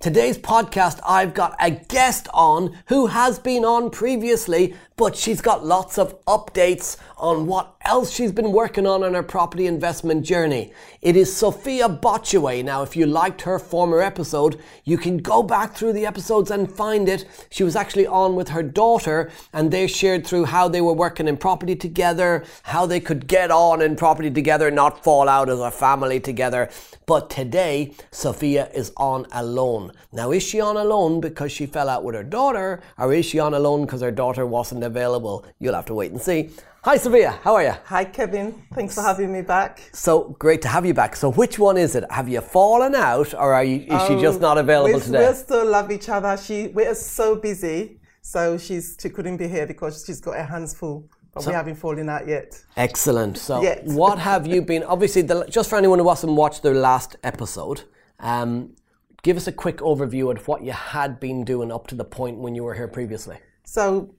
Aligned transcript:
Today's 0.00 0.38
podcast, 0.38 1.00
I've 1.04 1.34
got 1.34 1.56
a 1.58 1.72
guest 1.72 2.28
on 2.32 2.78
who 2.86 3.08
has 3.08 3.40
been 3.40 3.64
on 3.64 3.90
previously, 3.90 4.76
but 4.96 5.16
she's 5.16 5.40
got 5.40 5.66
lots 5.66 5.98
of 5.98 6.24
updates 6.26 6.96
on 7.18 7.46
what 7.46 7.74
else 7.82 8.12
she's 8.12 8.32
been 8.32 8.52
working 8.52 8.86
on 8.86 9.02
in 9.02 9.14
her 9.14 9.22
property 9.22 9.66
investment 9.66 10.24
journey. 10.24 10.72
It 11.02 11.16
is 11.16 11.34
Sophia 11.34 11.88
Botchway. 11.88 12.64
Now, 12.64 12.82
if 12.82 12.96
you 12.96 13.06
liked 13.06 13.42
her 13.42 13.58
former 13.58 14.00
episode, 14.00 14.60
you 14.84 14.96
can 14.96 15.18
go 15.18 15.42
back 15.42 15.74
through 15.74 15.94
the 15.94 16.06
episodes 16.06 16.50
and 16.50 16.70
find 16.70 17.08
it. 17.08 17.26
She 17.50 17.64
was 17.64 17.74
actually 17.74 18.06
on 18.06 18.36
with 18.36 18.50
her 18.50 18.62
daughter, 18.62 19.30
and 19.52 19.70
they 19.70 19.86
shared 19.86 20.26
through 20.26 20.44
how 20.46 20.68
they 20.68 20.80
were 20.80 20.92
working 20.92 21.26
in 21.26 21.36
property 21.36 21.74
together, 21.74 22.44
how 22.62 22.86
they 22.86 23.00
could 23.00 23.26
get 23.26 23.50
on 23.50 23.82
in 23.82 23.96
property 23.96 24.30
together, 24.30 24.70
not 24.70 25.02
fall 25.02 25.28
out 25.28 25.48
as 25.48 25.60
a 25.60 25.70
family 25.70 26.20
together. 26.20 26.70
But 27.06 27.30
today, 27.30 27.94
Sophia 28.10 28.68
is 28.74 28.92
on 28.96 29.26
alone. 29.32 29.92
Now, 30.12 30.30
is 30.30 30.42
she 30.42 30.60
on 30.60 30.76
alone 30.76 31.20
because 31.20 31.50
she 31.50 31.66
fell 31.66 31.88
out 31.88 32.04
with 32.04 32.14
her 32.14 32.22
daughter, 32.22 32.80
or 32.96 33.12
is 33.12 33.26
she 33.26 33.38
on 33.38 33.54
alone 33.54 33.86
because 33.86 34.02
her 34.02 34.10
daughter 34.10 34.46
wasn't 34.46 34.84
available? 34.84 35.44
You'll 35.58 35.74
have 35.74 35.86
to 35.86 35.94
wait 35.94 36.12
and 36.12 36.20
see. 36.20 36.50
Hi, 36.84 36.96
Sophia. 36.96 37.32
How 37.42 37.56
are 37.56 37.64
you? 37.64 37.74
Hi, 37.86 38.04
Kevin. 38.04 38.62
Thanks 38.72 38.94
for 38.94 39.02
having 39.02 39.32
me 39.32 39.42
back. 39.42 39.82
So 39.92 40.36
great 40.38 40.62
to 40.62 40.68
have 40.68 40.86
you 40.86 40.94
back. 40.94 41.16
So, 41.16 41.32
which 41.32 41.58
one 41.58 41.76
is 41.76 41.96
it? 41.96 42.04
Have 42.10 42.28
you 42.28 42.40
fallen 42.40 42.94
out, 42.94 43.34
or 43.34 43.52
are 43.52 43.64
you, 43.64 43.80
is 43.94 44.06
she 44.06 44.20
just 44.20 44.40
not 44.40 44.58
available 44.58 45.00
today? 45.00 45.28
We 45.28 45.34
still 45.34 45.66
love 45.68 45.90
each 45.90 46.08
other. 46.08 46.36
She 46.36 46.68
we 46.68 46.84
are 46.86 46.94
so 46.94 47.34
busy, 47.34 47.98
so 48.22 48.56
she's 48.56 48.96
she 49.00 49.08
couldn't 49.10 49.38
be 49.38 49.48
here 49.48 49.66
because 49.66 50.04
she's 50.06 50.20
got 50.20 50.36
her 50.36 50.44
hands 50.44 50.72
full. 50.72 51.08
But 51.34 51.42
So- 51.42 51.50
we 51.50 51.54
haven't 51.54 51.74
fallen 51.74 52.08
out 52.08 52.28
yet. 52.28 52.58
Excellent. 52.76 53.38
So, 53.38 53.60
Yes. 53.60 53.80
what 53.84 54.18
have 54.20 54.46
you 54.46 54.62
been? 54.62 54.84
Obviously, 54.84 55.22
the, 55.22 55.44
just 55.50 55.68
for 55.68 55.76
anyone 55.76 55.98
who 55.98 56.08
hasn't 56.08 56.32
watched 56.32 56.62
the 56.62 56.72
last 56.72 57.16
episode, 57.24 57.82
um, 58.20 58.76
give 59.22 59.36
us 59.36 59.46
a 59.48 59.52
quick 59.52 59.78
overview 59.78 60.30
of 60.34 60.46
what 60.46 60.62
you 60.62 60.72
had 60.72 61.18
been 61.18 61.44
doing 61.44 61.70
up 61.72 61.88
to 61.88 61.96
the 61.96 62.04
point 62.04 62.38
when 62.38 62.54
you 62.54 62.62
were 62.62 62.74
here 62.74 62.88
previously. 62.88 63.36
So 63.64 64.14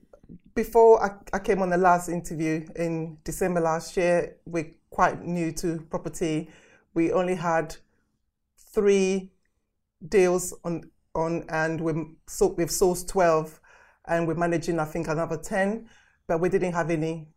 before 0.60 1.02
I, 1.02 1.12
I 1.32 1.38
came 1.38 1.62
on 1.62 1.70
the 1.70 1.78
last 1.78 2.10
interview 2.10 2.66
in 2.76 3.16
December 3.24 3.60
last 3.60 3.96
year, 3.96 4.36
we're 4.44 4.70
quite 4.90 5.24
new 5.24 5.52
to 5.52 5.78
property. 5.88 6.50
We 6.92 7.12
only 7.12 7.34
had 7.34 7.76
three 8.74 9.30
deals 10.06 10.54
on 10.62 10.90
on, 11.14 11.44
and 11.48 11.80
we 11.80 11.92
so 12.26 12.48
we've 12.58 12.68
sourced 12.68 13.08
twelve, 13.08 13.58
and 14.06 14.28
we're 14.28 14.34
managing 14.34 14.78
I 14.78 14.84
think 14.84 15.08
another 15.08 15.38
ten, 15.38 15.88
but 16.26 16.40
we 16.40 16.50
didn't 16.50 16.74
have 16.74 16.90
any 16.90 17.28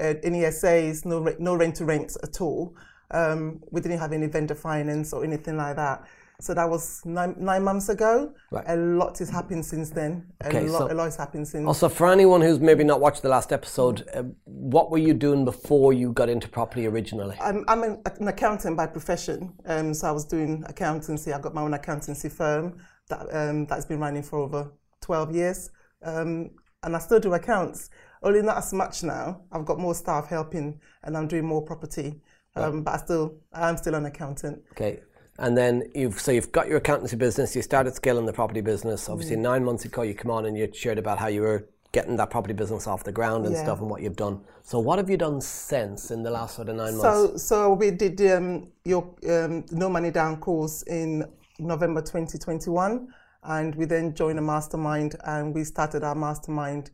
uh, 0.00 0.14
any 0.24 0.50
SAs, 0.50 1.04
no 1.04 1.22
no 1.38 1.54
rent 1.54 1.76
to 1.76 1.84
rents 1.84 2.18
at 2.24 2.40
all. 2.40 2.74
Um, 3.12 3.62
we 3.70 3.80
didn't 3.80 4.00
have 4.00 4.12
any 4.12 4.26
vendor 4.26 4.56
finance 4.56 5.12
or 5.12 5.22
anything 5.22 5.56
like 5.56 5.76
that. 5.76 6.02
So 6.40 6.52
that 6.54 6.68
was 6.68 7.00
nine, 7.06 7.34
nine 7.38 7.64
months 7.64 7.88
ago. 7.88 8.34
Right. 8.50 8.64
A 8.68 8.76
lot 8.76 9.18
has 9.18 9.30
happened 9.30 9.64
since 9.64 9.90
then. 9.90 10.26
A 10.42 10.48
Okay, 10.48 10.68
lot, 10.68 10.78
so- 10.88 10.92
a 10.92 10.94
lot 10.94 11.04
has 11.04 11.16
happened 11.16 11.48
since. 11.48 11.66
Also, 11.66 11.88
for 11.88 12.08
anyone 12.12 12.40
who's 12.42 12.60
maybe 12.60 12.84
not 12.84 13.00
watched 13.00 13.22
the 13.22 13.28
last 13.28 13.52
episode, 13.52 14.06
uh, 14.14 14.24
what 14.44 14.90
were 14.90 14.98
you 14.98 15.14
doing 15.14 15.44
before 15.44 15.92
you 15.94 16.12
got 16.12 16.28
into 16.28 16.48
property 16.48 16.86
originally? 16.86 17.36
I'm, 17.40 17.64
I'm 17.68 17.82
an, 17.82 18.02
an 18.20 18.28
accountant 18.28 18.76
by 18.76 18.86
profession, 18.86 19.54
um, 19.64 19.94
so 19.94 20.08
I 20.08 20.12
was 20.12 20.24
doing 20.26 20.62
accountancy. 20.68 21.32
I 21.32 21.40
got 21.40 21.54
my 21.54 21.62
own 21.62 21.72
accountancy 21.74 22.28
firm 22.28 22.76
that 23.08 23.26
um, 23.34 23.64
that's 23.66 23.86
been 23.86 24.00
running 24.00 24.22
for 24.22 24.38
over 24.40 24.70
12 25.00 25.34
years, 25.34 25.70
um, 26.02 26.50
and 26.82 26.94
I 26.94 26.98
still 26.98 27.20
do 27.20 27.32
accounts. 27.32 27.88
Only 28.22 28.42
not 28.42 28.58
as 28.58 28.72
much 28.72 29.02
now. 29.02 29.42
I've 29.52 29.64
got 29.64 29.78
more 29.78 29.94
staff 29.94 30.26
helping, 30.28 30.80
and 31.02 31.16
I'm 31.16 31.28
doing 31.28 31.46
more 31.46 31.62
property. 31.62 32.20
Um, 32.56 32.82
But 32.82 32.94
I 32.94 32.96
still, 32.98 33.36
I'm 33.52 33.76
still 33.76 33.94
an 33.94 34.06
accountant. 34.06 34.62
Okay. 34.72 35.00
And 35.38 35.56
then 35.56 35.90
you've 35.94 36.18
so 36.18 36.32
you've 36.32 36.52
got 36.52 36.68
your 36.68 36.78
accountancy 36.78 37.16
business. 37.16 37.54
You 37.54 37.62
started 37.62 37.94
scaling 37.94 38.26
the 38.26 38.32
property 38.32 38.60
business. 38.60 39.08
Obviously, 39.08 39.36
nine 39.36 39.64
months 39.64 39.84
ago, 39.84 40.02
you 40.02 40.14
come 40.14 40.30
on 40.30 40.46
and 40.46 40.56
you 40.56 40.70
shared 40.72 40.98
about 40.98 41.18
how 41.18 41.26
you 41.26 41.42
were 41.42 41.68
getting 41.92 42.16
that 42.16 42.30
property 42.30 42.52
business 42.52 42.86
off 42.86 43.04
the 43.04 43.12
ground 43.12 43.46
and 43.46 43.54
Yeah. 43.54 43.62
stuff, 43.62 43.80
and 43.80 43.88
what 43.88 44.02
you've 44.02 44.16
done. 44.16 44.40
So, 44.62 44.78
what 44.78 44.98
have 44.98 45.08
you 45.08 45.16
done 45.16 45.40
since 45.40 46.10
in 46.10 46.22
the 46.22 46.30
last 46.30 46.56
sort 46.56 46.68
of 46.68 46.76
nine 46.76 46.96
months? 46.96 47.02
So, 47.02 47.36
so 47.36 47.72
we 47.74 47.90
did 47.90 48.20
um, 48.32 48.70
your 48.84 49.14
um, 49.28 49.64
No 49.70 49.88
Money 49.88 50.10
Down 50.10 50.36
course 50.38 50.82
in 50.82 51.24
November 51.58 52.02
2021, 52.02 53.08
and 53.44 53.74
we 53.76 53.84
then 53.84 54.14
joined 54.14 54.38
a 54.38 54.42
mastermind, 54.42 55.16
and 55.24 55.54
we 55.54 55.64
started 55.64 56.02
our 56.02 56.14
mastermind 56.14 56.90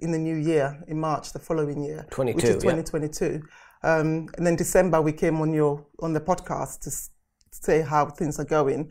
in 0.00 0.12
the 0.12 0.18
new 0.18 0.36
year, 0.36 0.82
in 0.86 0.98
March 1.00 1.32
the 1.32 1.38
following 1.38 1.82
year, 1.82 2.06
22, 2.10 2.36
which 2.36 2.44
is 2.44 2.50
yeah. 2.64 2.70
2022. 2.70 3.42
Um, 3.82 4.28
and 4.36 4.46
then 4.46 4.56
December 4.56 5.00
we 5.00 5.12
came 5.12 5.40
on 5.40 5.52
your 5.52 5.84
on 6.00 6.12
the 6.12 6.20
podcast 6.20 6.80
to 6.80 6.90
say 7.64 7.82
how 7.82 8.06
things 8.06 8.38
are 8.38 8.44
going. 8.44 8.90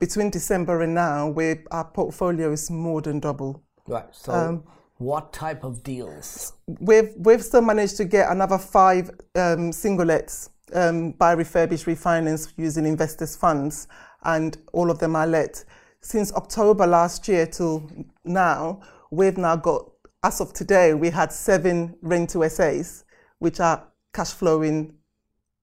Between 0.00 0.30
December 0.30 0.82
and 0.82 0.94
now, 0.94 1.28
we 1.28 1.56
our 1.70 1.84
portfolio 1.84 2.52
is 2.52 2.70
more 2.70 3.00
than 3.00 3.20
double. 3.20 3.62
right. 3.86 4.06
So, 4.12 4.32
um, 4.32 4.64
what 4.98 5.32
type 5.32 5.64
of 5.64 5.82
deals? 5.82 6.52
We've 6.66 7.12
we've 7.16 7.42
still 7.42 7.62
managed 7.62 7.96
to 7.98 8.04
get 8.04 8.30
another 8.30 8.58
five 8.58 9.10
um, 9.34 9.72
single 9.72 10.06
lets 10.06 10.50
um, 10.74 11.12
by 11.12 11.32
refurbished 11.32 11.86
refinance 11.86 12.52
using 12.56 12.86
investors' 12.86 13.36
funds, 13.36 13.88
and 14.24 14.58
all 14.72 14.90
of 14.90 14.98
them 14.98 15.16
are 15.16 15.26
let. 15.26 15.64
Since 16.00 16.32
October 16.32 16.86
last 16.86 17.28
year 17.28 17.46
till 17.46 17.88
now, 18.24 18.80
we've 19.10 19.38
now 19.38 19.54
got 19.54 19.88
as 20.22 20.40
of 20.40 20.52
today 20.52 20.94
we 20.94 21.10
had 21.10 21.32
seven 21.32 21.96
rent 22.00 22.30
to 22.30 22.48
SAs, 22.48 23.04
which 23.38 23.60
are 23.60 23.88
cash 24.12 24.30
flowing 24.32 24.94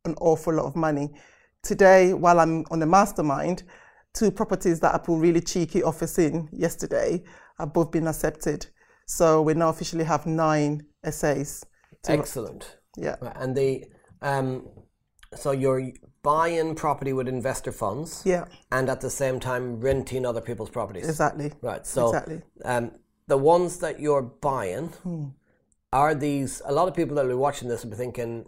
an 0.05 0.15
awful 0.19 0.53
lot 0.53 0.65
of 0.65 0.75
money. 0.75 1.09
Today, 1.69 2.13
while 2.13 2.39
I'm 2.39 2.65
on 2.71 2.79
the 2.79 2.85
mastermind, 2.85 3.63
two 4.13 4.31
properties 4.31 4.79
that 4.79 4.95
I 4.95 4.97
put 4.97 5.17
really 5.19 5.41
cheeky 5.41 5.83
offers 5.83 6.17
in 6.17 6.47
yesterday 6.51 7.23
have 7.57 7.73
both 7.73 7.91
been 7.91 8.07
accepted. 8.07 8.67
So 9.05 9.41
we 9.41 9.53
now 9.53 9.69
officially 9.69 10.05
have 10.05 10.25
nine 10.25 10.85
to- 11.03 11.45
Excellent. 12.07 12.77
Yeah. 12.97 13.15
Right, 13.21 13.35
And 13.35 13.55
the 13.55 13.85
um, 14.21 14.67
so 15.35 15.51
you're 15.51 15.91
buying 16.23 16.75
property 16.75 17.13
with 17.13 17.27
investor 17.27 17.71
funds, 17.71 18.21
Yeah, 18.25 18.45
and 18.71 18.89
at 18.89 19.01
the 19.01 19.09
same 19.09 19.39
time 19.39 19.79
renting 19.79 20.25
other 20.25 20.41
people's 20.41 20.69
properties. 20.69 21.07
exactly. 21.07 21.51
Right. 21.61 21.85
So 21.85 22.07
Exactly. 22.07 22.41
um, 22.65 22.91
the 23.27 23.37
ones 23.37 23.79
that 23.79 23.99
you're 23.99 24.21
buying 24.23 24.87
Hmm. 25.03 25.25
are 25.93 26.15
these. 26.15 26.61
A 26.65 26.71
lot 26.73 26.87
of 26.87 26.93
people 26.95 27.15
that 27.17 27.25
are 27.25 27.37
watching 27.37 27.67
this 27.69 27.83
will 27.83 27.91
be 27.91 27.97
thinking, 27.97 28.45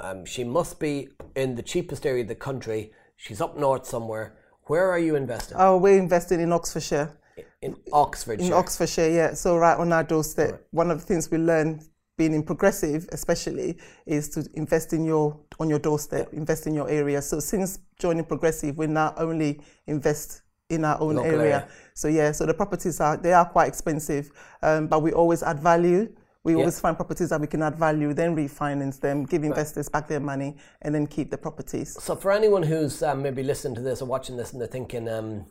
um, 0.00 0.24
she 0.24 0.44
must 0.44 0.80
be 0.80 1.08
in 1.36 1.54
the 1.54 1.62
cheapest 1.62 2.06
area 2.06 2.22
of 2.22 2.28
the 2.28 2.34
country. 2.34 2.92
She's 3.16 3.40
up 3.40 3.56
north 3.56 3.86
somewhere. 3.86 4.36
Where 4.64 4.90
are 4.90 4.98
you 4.98 5.16
investing? 5.16 5.56
Oh, 5.58 5.76
we're 5.76 5.98
investing 5.98 6.40
in 6.40 6.52
Oxfordshire. 6.52 7.16
in 7.62 7.76
Oxfordshire. 7.92 8.46
In 8.46 8.52
Oxfordshire, 8.52 9.10
yeah. 9.10 9.34
So 9.34 9.56
right 9.56 9.76
on 9.76 9.92
our 9.92 10.04
doorstep. 10.04 10.66
One 10.70 10.90
of 10.90 11.00
the 11.00 11.06
things 11.06 11.30
we 11.30 11.38
learn 11.38 11.80
being 12.16 12.34
in 12.34 12.42
progressive, 12.42 13.08
especially, 13.12 13.78
is 14.06 14.28
to 14.28 14.46
invest 14.54 14.92
in 14.92 15.04
your 15.04 15.40
on 15.58 15.68
your 15.68 15.78
doorstep, 15.78 16.32
invest 16.32 16.66
in 16.66 16.74
your 16.74 16.88
area. 16.88 17.20
So 17.22 17.40
since 17.40 17.78
joining 17.98 18.24
progressive, 18.24 18.76
we 18.76 18.86
now 18.86 19.14
only 19.16 19.60
invest 19.86 20.42
in 20.68 20.84
our 20.84 21.00
own 21.00 21.18
area. 21.18 21.38
area. 21.38 21.68
So 21.94 22.08
yeah, 22.08 22.32
so 22.32 22.46
the 22.46 22.54
properties 22.54 23.00
are 23.00 23.16
they 23.16 23.32
are 23.32 23.44
quite 23.44 23.68
expensive, 23.68 24.30
um, 24.62 24.86
but 24.86 25.02
we 25.02 25.12
always 25.12 25.42
add 25.42 25.60
value. 25.60 26.12
We 26.42 26.54
always 26.54 26.80
find 26.80 26.96
properties 26.96 27.28
that 27.30 27.40
we 27.40 27.46
can 27.46 27.62
add 27.62 27.76
value, 27.76 28.14
then 28.14 28.34
refinance 28.34 28.98
them, 28.98 29.24
give 29.24 29.44
investors 29.44 29.90
back 29.90 30.08
their 30.08 30.20
money, 30.20 30.56
and 30.80 30.94
then 30.94 31.06
keep 31.06 31.30
the 31.30 31.36
properties. 31.36 32.02
So 32.02 32.16
for 32.16 32.32
anyone 32.32 32.62
who's 32.62 33.02
um, 33.02 33.22
maybe 33.22 33.42
listening 33.42 33.74
to 33.74 33.82
this 33.82 34.00
or 34.00 34.06
watching 34.06 34.36
this 34.38 34.52
and 34.52 34.60
they're 34.60 34.68
thinking, 34.68 35.06
um, 35.08 35.46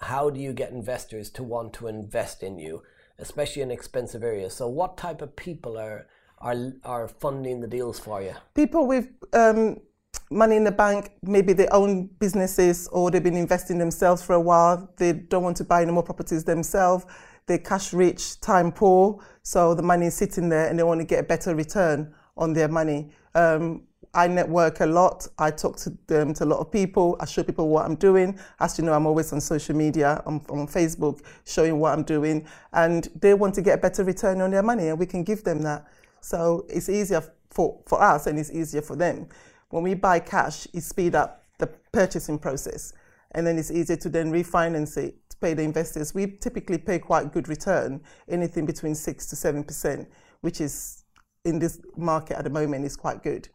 how 0.00 0.30
do 0.30 0.40
you 0.40 0.54
get 0.54 0.70
investors 0.72 1.28
to 1.30 1.42
want 1.42 1.74
to 1.74 1.88
invest 1.88 2.42
in 2.42 2.58
you, 2.58 2.82
especially 3.18 3.60
in 3.60 3.70
expensive 3.70 4.22
areas? 4.22 4.54
So 4.54 4.66
what 4.66 4.96
type 4.96 5.20
of 5.20 5.36
people 5.36 5.76
are 5.76 6.06
are 6.38 6.72
are 6.84 7.06
funding 7.06 7.60
the 7.60 7.68
deals 7.68 7.98
for 8.00 8.22
you? 8.22 8.32
people 8.54 8.86
with 8.86 9.08
um, 9.34 9.76
money 10.30 10.56
in 10.56 10.64
the 10.64 10.72
bank, 10.72 11.12
maybe 11.22 11.52
they 11.52 11.68
own 11.68 12.06
businesses 12.18 12.88
or 12.88 13.10
they've 13.10 13.22
been 13.22 13.36
investing 13.36 13.78
themselves 13.78 14.22
for 14.22 14.34
a 14.34 14.40
while. 14.40 14.90
They 14.96 15.12
don't 15.12 15.42
want 15.42 15.56
to 15.58 15.64
buy 15.64 15.82
any 15.82 15.92
more 15.92 16.02
properties 16.02 16.44
themselves. 16.44 17.04
They're 17.50 17.58
cash 17.58 17.92
rich, 17.92 18.40
time 18.40 18.70
poor, 18.70 19.18
so 19.42 19.74
the 19.74 19.82
money 19.82 20.06
is 20.06 20.14
sitting 20.14 20.48
there 20.48 20.68
and 20.68 20.78
they 20.78 20.84
want 20.84 21.00
to 21.00 21.04
get 21.04 21.18
a 21.18 21.24
better 21.24 21.52
return 21.52 22.14
on 22.36 22.52
their 22.52 22.68
money. 22.68 23.10
Um, 23.34 23.82
I 24.14 24.28
network 24.28 24.78
a 24.78 24.86
lot. 24.86 25.26
I 25.36 25.50
talk 25.50 25.76
to 25.78 25.90
them 26.06 26.32
to 26.34 26.44
a 26.44 26.46
lot 26.46 26.60
of 26.60 26.70
people. 26.70 27.16
I 27.18 27.26
show 27.26 27.42
people 27.42 27.68
what 27.68 27.86
I'm 27.86 27.96
doing. 27.96 28.38
As 28.60 28.78
you 28.78 28.84
know, 28.84 28.92
I'm 28.92 29.04
always 29.04 29.32
on 29.32 29.40
social 29.40 29.74
media, 29.74 30.22
on, 30.26 30.40
on 30.48 30.68
Facebook, 30.68 31.22
showing 31.44 31.80
what 31.80 31.92
I'm 31.92 32.04
doing, 32.04 32.46
and 32.72 33.08
they 33.20 33.34
want 33.34 33.56
to 33.56 33.62
get 33.62 33.80
a 33.80 33.82
better 33.82 34.04
return 34.04 34.40
on 34.40 34.52
their 34.52 34.62
money, 34.62 34.86
and 34.86 34.96
we 34.96 35.06
can 35.06 35.24
give 35.24 35.42
them 35.42 35.60
that. 35.62 35.88
So 36.20 36.66
it's 36.68 36.88
easier 36.88 37.20
for, 37.50 37.80
for 37.84 38.00
us, 38.00 38.28
and 38.28 38.38
it's 38.38 38.52
easier 38.52 38.82
for 38.82 38.94
them. 38.94 39.26
When 39.70 39.82
we 39.82 39.94
buy 39.94 40.20
cash, 40.20 40.68
it 40.72 40.82
speed 40.82 41.16
up 41.16 41.44
the 41.58 41.66
purchasing 41.90 42.38
process, 42.38 42.92
and 43.32 43.44
then 43.44 43.58
it's 43.58 43.72
easier 43.72 43.96
to 43.96 44.08
then 44.08 44.30
refinance 44.30 44.96
it 44.96 45.16
pay 45.40 45.54
the 45.54 45.62
investors. 45.62 46.14
We 46.14 46.36
typically 46.40 46.78
pay 46.78 46.98
quite 46.98 47.32
good 47.32 47.48
return, 47.48 48.00
anything 48.28 48.66
between 48.66 48.94
six 48.94 49.26
to 49.26 49.36
seven 49.36 49.64
percent, 49.64 50.08
which 50.40 50.60
is 50.60 51.04
in 51.44 51.58
this 51.58 51.80
market 51.96 52.36
at 52.36 52.44
the 52.44 52.50
moment 52.50 52.84
is 52.84 52.96
quite 52.96 53.22
good. 53.22 53.48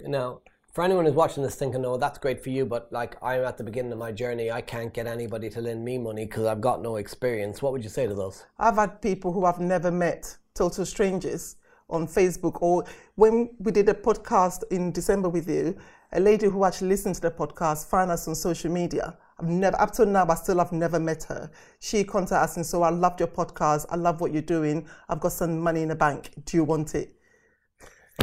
Now, 0.00 0.40
for 0.72 0.82
anyone 0.84 1.04
who's 1.04 1.14
watching 1.14 1.42
this 1.42 1.54
thinking, 1.54 1.84
oh, 1.84 1.98
that's 1.98 2.18
great 2.18 2.42
for 2.42 2.48
you, 2.48 2.64
but 2.64 2.90
like 2.92 3.16
I'm 3.22 3.44
at 3.44 3.58
the 3.58 3.64
beginning 3.64 3.92
of 3.92 3.98
my 3.98 4.10
journey, 4.10 4.50
I 4.50 4.62
can't 4.62 4.92
get 4.94 5.06
anybody 5.06 5.50
to 5.50 5.60
lend 5.60 5.84
me 5.84 5.98
money 5.98 6.24
because 6.24 6.46
I've 6.46 6.62
got 6.62 6.80
no 6.80 6.96
experience. 6.96 7.60
What 7.60 7.72
would 7.72 7.84
you 7.84 7.90
say 7.90 8.06
to 8.06 8.14
those? 8.14 8.44
I've 8.58 8.76
had 8.76 9.02
people 9.02 9.32
who 9.32 9.44
I've 9.44 9.60
never 9.60 9.90
met, 9.90 10.36
total 10.54 10.86
strangers, 10.86 11.56
on 11.90 12.06
Facebook, 12.06 12.62
or 12.62 12.84
when 13.16 13.50
we 13.58 13.70
did 13.70 13.88
a 13.88 13.94
podcast 13.94 14.62
in 14.70 14.92
December 14.92 15.28
with 15.28 15.48
you, 15.48 15.76
a 16.12 16.20
lady 16.20 16.46
who 16.46 16.64
actually 16.64 16.88
listened 16.88 17.14
to 17.16 17.20
the 17.20 17.30
podcast 17.30 17.88
found 17.88 18.10
us 18.10 18.26
on 18.26 18.34
social 18.34 18.70
media. 18.70 19.16
I've 19.42 19.48
never, 19.48 19.80
up 19.80 19.90
to 19.92 20.06
now, 20.06 20.26
I 20.28 20.34
still 20.36 20.58
have 20.58 20.70
never 20.70 21.00
met 21.00 21.24
her. 21.24 21.50
She 21.80 22.04
contacted 22.04 22.44
us 22.44 22.56
and 22.56 22.64
so 22.64 22.80
oh, 22.80 22.82
I 22.84 22.90
loved 22.90 23.18
your 23.18 23.28
podcast. 23.28 23.86
I 23.90 23.96
love 23.96 24.20
what 24.20 24.32
you're 24.32 24.40
doing. 24.40 24.86
I've 25.08 25.20
got 25.20 25.32
some 25.32 25.58
money 25.58 25.82
in 25.82 25.88
the 25.88 25.96
bank. 25.96 26.30
Do 26.44 26.56
you 26.56 26.64
want 26.64 26.94
it? 26.94 27.16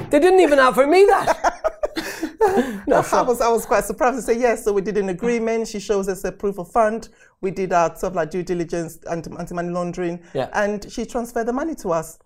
They 0.09 0.19
didn't 0.19 0.39
even 0.39 0.59
offer 0.59 0.87
me 0.87 1.03
that. 1.05 1.63
no, 2.87 3.03
I 3.11 3.21
was 3.21 3.41
I 3.41 3.49
was 3.49 3.65
quite 3.65 3.83
surprised 3.83 4.17
to 4.17 4.21
say 4.21 4.39
yes. 4.39 4.63
So 4.63 4.71
we 4.71 4.81
did 4.81 4.97
an 4.97 5.09
agreement. 5.09 5.67
She 5.67 5.79
shows 5.79 6.07
us 6.07 6.23
a 6.23 6.31
proof 6.31 6.57
of 6.57 6.71
fund. 6.71 7.09
We 7.41 7.51
did 7.51 7.73
our 7.73 7.89
sort 7.97 8.11
of 8.11 8.15
like 8.15 8.31
due 8.31 8.43
diligence, 8.43 8.99
and 9.09 9.27
anti 9.37 9.53
money 9.53 9.69
laundering, 9.69 10.21
Yeah. 10.33 10.49
and 10.53 10.89
she 10.89 11.05
transferred 11.05 11.47
the 11.47 11.53
money 11.53 11.75
to 11.75 11.89
us, 11.91 12.17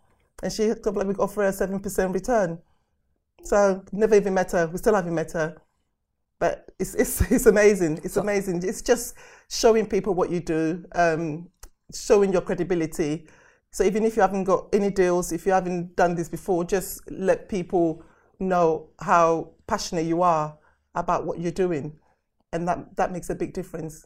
and 0.44 0.52
she 0.52 0.68
sort 0.68 0.88
of 0.88 0.98
like 0.98 1.08
we 1.08 1.16
offer 1.16 1.42
her 1.42 1.48
a 1.48 1.54
seven 1.54 1.80
percent 1.80 2.14
return. 2.14 2.60
So 3.44 3.84
never 3.92 4.16
even 4.16 4.34
met 4.36 4.52
her. 4.52 4.68
We 4.68 4.78
still 4.78 4.94
haven't 4.94 5.16
met 5.16 5.32
her, 5.32 5.56
but 6.44 6.66
it's 6.78 6.94
it's 6.96 7.22
it's 7.32 7.46
amazing. 7.46 8.02
It's 8.04 8.18
amazing. 8.18 8.64
It's 8.68 8.82
just 8.82 9.16
showing 9.50 9.86
people 9.86 10.14
what 10.14 10.30
you 10.30 10.42
do, 10.42 10.84
um, 10.94 11.48
showing 11.96 12.34
your 12.34 12.42
credibility. 12.42 13.28
So 13.72 13.86
even 13.86 14.04
if 14.04 14.18
you 14.18 14.22
haven't 14.22 14.44
got 14.44 14.68
any 14.74 14.90
deals, 14.90 15.32
if 15.32 15.46
you 15.46 15.54
haven't 15.54 15.96
done 15.96 16.16
this 16.16 16.28
before, 16.28 16.66
just 16.66 17.10
let 17.10 17.48
people 17.48 18.04
know 18.40 18.90
how 19.00 19.52
passionate 19.68 20.06
you 20.06 20.22
are 20.22 20.58
about 20.96 21.26
what 21.26 21.40
you're 21.40 21.60
doing, 21.66 21.98
and 22.52 22.68
that 22.68 22.94
that 22.98 23.14
makes 23.14 23.30
a 23.30 23.36
big 23.36 23.54
difference. 23.54 24.06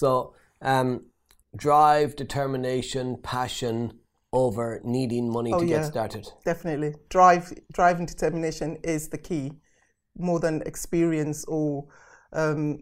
So, 0.00 0.34
um, 0.62 0.88
drive, 1.56 2.16
determination, 2.16 3.18
passion 3.22 3.92
over 4.32 4.80
needing 4.84 5.30
money 5.30 5.50
to 5.50 5.56
Oh, 5.56 5.62
yeah. 5.62 5.78
get 5.78 5.84
started. 5.86 6.24
Definitely, 6.44 6.94
drive, 7.08 7.52
drive 7.72 7.98
and 7.98 8.08
determination 8.08 8.78
is 8.82 9.08
the 9.08 9.18
key, 9.18 9.52
more 10.16 10.40
than 10.40 10.62
experience 10.72 11.44
or 11.48 11.86
um, 12.32 12.78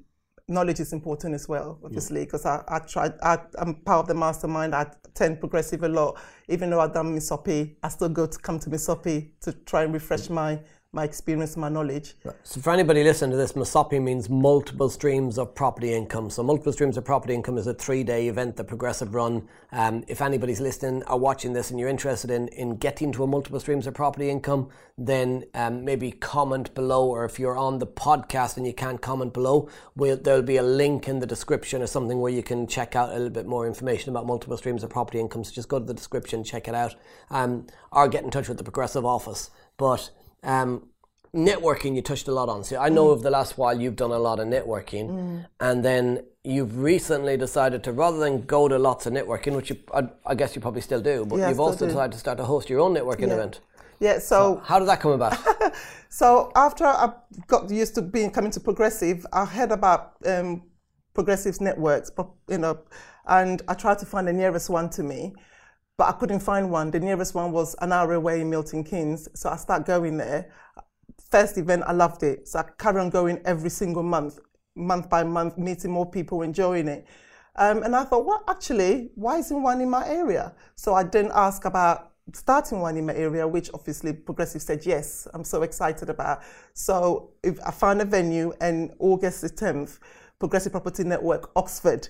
knowledge 0.46 0.80
is 0.80 0.92
important 0.92 1.34
as 1.34 1.48
well. 1.48 1.78
Obviously, 1.84 2.24
because 2.24 2.44
I, 2.46 2.62
I 2.68 2.78
tried, 2.80 3.14
I, 3.22 3.38
I'm 3.58 3.74
part 3.88 4.00
of 4.00 4.06
the 4.08 4.14
mastermind. 4.14 4.74
I 4.74 4.82
attend 5.06 5.40
progressive 5.40 5.82
a 5.82 5.88
lot, 5.88 6.18
even 6.48 6.70
though 6.70 6.80
I've 6.80 6.94
done 6.94 7.14
Misopi. 7.16 7.76
I 7.82 7.88
still 7.88 8.08
go 8.10 8.26
to 8.26 8.38
come 8.38 8.58
to 8.60 8.70
Misopi 8.70 9.30
to 9.40 9.52
try 9.52 9.84
and 9.84 9.92
refresh 9.92 10.30
my 10.30 10.60
my 10.94 11.04
experience, 11.04 11.54
my 11.54 11.68
knowledge. 11.68 12.14
So 12.44 12.62
for 12.62 12.72
anybody 12.72 13.04
listening 13.04 13.32
to 13.32 13.36
this, 13.36 13.52
Masapi 13.52 14.02
means 14.02 14.30
multiple 14.30 14.88
streams 14.88 15.36
of 15.36 15.54
property 15.54 15.92
income. 15.92 16.30
So 16.30 16.42
multiple 16.42 16.72
streams 16.72 16.96
of 16.96 17.04
property 17.04 17.34
income 17.34 17.58
is 17.58 17.66
a 17.66 17.74
three-day 17.74 18.26
event 18.26 18.56
that 18.56 18.64
Progressive 18.64 19.14
run. 19.14 19.46
Um, 19.70 20.02
if 20.08 20.22
anybody's 20.22 20.60
listening 20.60 21.02
or 21.02 21.18
watching 21.18 21.52
this 21.52 21.70
and 21.70 21.78
you're 21.78 21.90
interested 21.90 22.30
in, 22.30 22.48
in 22.48 22.76
getting 22.76 23.12
to 23.12 23.22
a 23.22 23.26
multiple 23.26 23.60
streams 23.60 23.86
of 23.86 23.92
property 23.92 24.30
income, 24.30 24.70
then 24.96 25.44
um, 25.52 25.84
maybe 25.84 26.10
comment 26.10 26.74
below 26.74 27.06
or 27.06 27.26
if 27.26 27.38
you're 27.38 27.58
on 27.58 27.80
the 27.80 27.86
podcast 27.86 28.56
and 28.56 28.66
you 28.66 28.72
can't 28.72 29.02
comment 29.02 29.34
below, 29.34 29.68
we'll, 29.94 30.16
there'll 30.16 30.40
be 30.40 30.56
a 30.56 30.62
link 30.62 31.06
in 31.06 31.18
the 31.18 31.26
description 31.26 31.82
or 31.82 31.86
something 31.86 32.18
where 32.18 32.32
you 32.32 32.42
can 32.42 32.66
check 32.66 32.96
out 32.96 33.10
a 33.10 33.12
little 33.12 33.28
bit 33.28 33.46
more 33.46 33.66
information 33.66 34.08
about 34.08 34.26
multiple 34.26 34.56
streams 34.56 34.82
of 34.82 34.88
property 34.88 35.20
income. 35.20 35.44
So 35.44 35.52
just 35.52 35.68
go 35.68 35.78
to 35.78 35.84
the 35.84 35.92
description, 35.92 36.44
check 36.44 36.66
it 36.66 36.74
out, 36.74 36.94
um, 37.28 37.66
or 37.92 38.08
get 38.08 38.24
in 38.24 38.30
touch 38.30 38.48
with 38.48 38.56
the 38.56 38.64
Progressive 38.64 39.04
office. 39.04 39.50
But 39.76 40.10
um, 40.48 40.70
networking 41.34 41.94
you 41.94 42.02
touched 42.02 42.26
a 42.28 42.32
lot 42.32 42.48
on. 42.48 42.64
So 42.64 42.78
I 42.78 42.88
know 42.88 43.10
of 43.10 43.22
the 43.22 43.30
last 43.30 43.58
while 43.58 43.78
you've 43.80 43.96
done 44.04 44.10
a 44.10 44.18
lot 44.28 44.40
of 44.40 44.46
networking, 44.48 45.44
and 45.60 45.84
then 45.84 46.24
you've 46.42 46.74
recently 46.78 47.36
decided 47.36 47.84
to 47.84 47.92
rather 47.92 48.18
than 48.18 48.42
go 48.56 48.66
to 48.68 48.78
lots 48.78 49.06
of 49.06 49.12
networking, 49.12 49.54
which 49.54 49.68
you, 49.70 49.76
I, 49.92 50.08
I 50.26 50.34
guess 50.34 50.54
you 50.56 50.60
probably 50.62 50.80
still 50.80 51.00
do, 51.12 51.26
but 51.26 51.36
you've 51.48 51.60
also 51.60 51.86
decided 51.86 52.12
to 52.12 52.18
start 52.18 52.38
to 52.38 52.44
host 52.44 52.70
your 52.70 52.80
own 52.80 52.94
networking 52.94 53.28
Yeah. 53.28 53.34
event. 53.34 53.60
Yeah. 54.00 54.18
So 54.20 54.62
How 54.64 54.78
did 54.78 54.88
that 54.88 55.00
come 55.00 55.12
about? 55.12 55.36
So 56.10 56.50
after 56.56 56.84
I 56.86 57.12
got 57.46 57.70
used 57.70 57.94
to 57.96 58.02
being 58.02 58.30
coming 58.30 58.50
to 58.52 58.60
Progressive, 58.60 59.26
I 59.30 59.44
heard 59.44 59.70
about 59.72 60.14
um, 60.24 60.62
Progressive's 61.12 61.60
networks, 61.60 62.10
you 62.48 62.58
know, 62.58 62.78
and 63.26 63.60
I 63.68 63.74
tried 63.74 63.98
to 63.98 64.06
find 64.06 64.26
the 64.26 64.32
nearest 64.32 64.70
one 64.70 64.88
to 64.90 65.02
me, 65.02 65.34
but 65.98 66.08
I 66.08 66.12
couldn't 66.12 66.40
find 66.40 66.70
one. 66.70 66.92
The 66.92 67.00
nearest 67.00 67.34
one 67.34 67.50
was 67.50 67.74
an 67.80 67.92
hour 67.92 68.14
away 68.14 68.40
in 68.40 68.48
Milton 68.48 68.84
Keynes, 68.84 69.28
so 69.34 69.50
I 69.50 69.56
started 69.56 69.84
going 69.84 70.16
there. 70.16 70.50
First 71.30 71.58
event, 71.58 71.82
I 71.86 71.92
loved 71.92 72.22
it, 72.22 72.48
so 72.48 72.60
I 72.60 72.64
carry 72.78 73.00
on 73.00 73.10
going 73.10 73.42
every 73.44 73.68
single 73.68 74.04
month, 74.04 74.38
month 74.76 75.10
by 75.10 75.24
month, 75.24 75.58
meeting 75.58 75.90
more 75.90 76.08
people, 76.08 76.42
enjoying 76.42 76.86
it. 76.86 77.04
Um, 77.56 77.82
and 77.82 77.96
I 77.96 78.04
thought, 78.04 78.24
well, 78.24 78.44
actually, 78.48 79.10
why 79.16 79.38
isn't 79.38 79.62
one 79.62 79.80
in 79.80 79.90
my 79.90 80.06
area? 80.08 80.54
So 80.76 80.94
I 80.94 81.02
then 81.02 81.32
asked 81.34 81.64
about 81.64 82.12
starting 82.32 82.78
one 82.80 82.96
in 82.96 83.04
my 83.04 83.14
area, 83.14 83.46
which 83.48 83.68
obviously 83.74 84.12
Progressive 84.12 84.62
said 84.62 84.86
yes. 84.86 85.26
I'm 85.34 85.42
so 85.42 85.62
excited 85.62 86.08
about. 86.08 86.42
So 86.74 87.30
if 87.42 87.58
I 87.66 87.72
found 87.72 88.00
a 88.00 88.04
venue, 88.04 88.52
and 88.60 88.92
August 89.00 89.40
the 89.40 89.50
10th, 89.50 89.98
Progressive 90.38 90.70
Property 90.70 91.02
Network 91.02 91.50
Oxford 91.56 92.08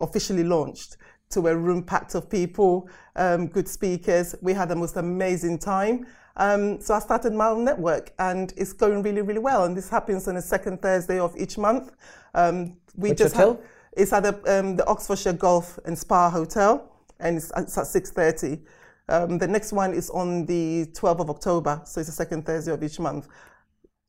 officially 0.00 0.44
launched 0.44 0.96
to 1.30 1.48
a 1.48 1.56
room 1.56 1.82
packed 1.82 2.14
of 2.14 2.28
people, 2.30 2.88
um, 3.16 3.46
good 3.48 3.68
speakers. 3.68 4.34
We 4.42 4.52
had 4.52 4.68
the 4.68 4.76
most 4.76 4.96
amazing 4.96 5.58
time. 5.58 6.06
Um, 6.36 6.80
so 6.80 6.94
I 6.94 6.98
started 7.00 7.32
my 7.32 7.48
own 7.48 7.64
network, 7.64 8.12
and 8.18 8.52
it's 8.56 8.72
going 8.72 9.02
really, 9.02 9.22
really 9.22 9.38
well. 9.40 9.64
And 9.64 9.76
this 9.76 9.88
happens 9.88 10.28
on 10.28 10.34
the 10.34 10.42
second 10.42 10.82
Thursday 10.82 11.18
of 11.18 11.36
each 11.36 11.56
month. 11.58 11.92
Um, 12.34 12.76
we 12.94 13.10
Which 13.10 13.18
just 13.18 13.34
hotel? 13.34 13.54
had- 13.56 13.64
it's 13.96 14.12
at 14.12 14.22
the, 14.24 14.58
um, 14.60 14.76
the 14.76 14.86
Oxfordshire 14.86 15.32
Golf 15.32 15.78
and 15.86 15.98
Spa 15.98 16.28
Hotel, 16.28 16.92
and 17.18 17.38
it's, 17.38 17.50
it's 17.56 17.78
at 17.78 17.86
six 17.86 18.10
thirty. 18.10 18.60
Um, 19.08 19.38
the 19.38 19.46
next 19.48 19.72
one 19.72 19.94
is 19.94 20.10
on 20.10 20.44
the 20.46 20.84
12th 20.92 21.20
of 21.20 21.30
October, 21.30 21.80
so 21.86 22.00
it's 22.00 22.08
the 22.10 22.14
second 22.14 22.44
Thursday 22.44 22.72
of 22.72 22.82
each 22.82 22.98
month. 23.00 23.26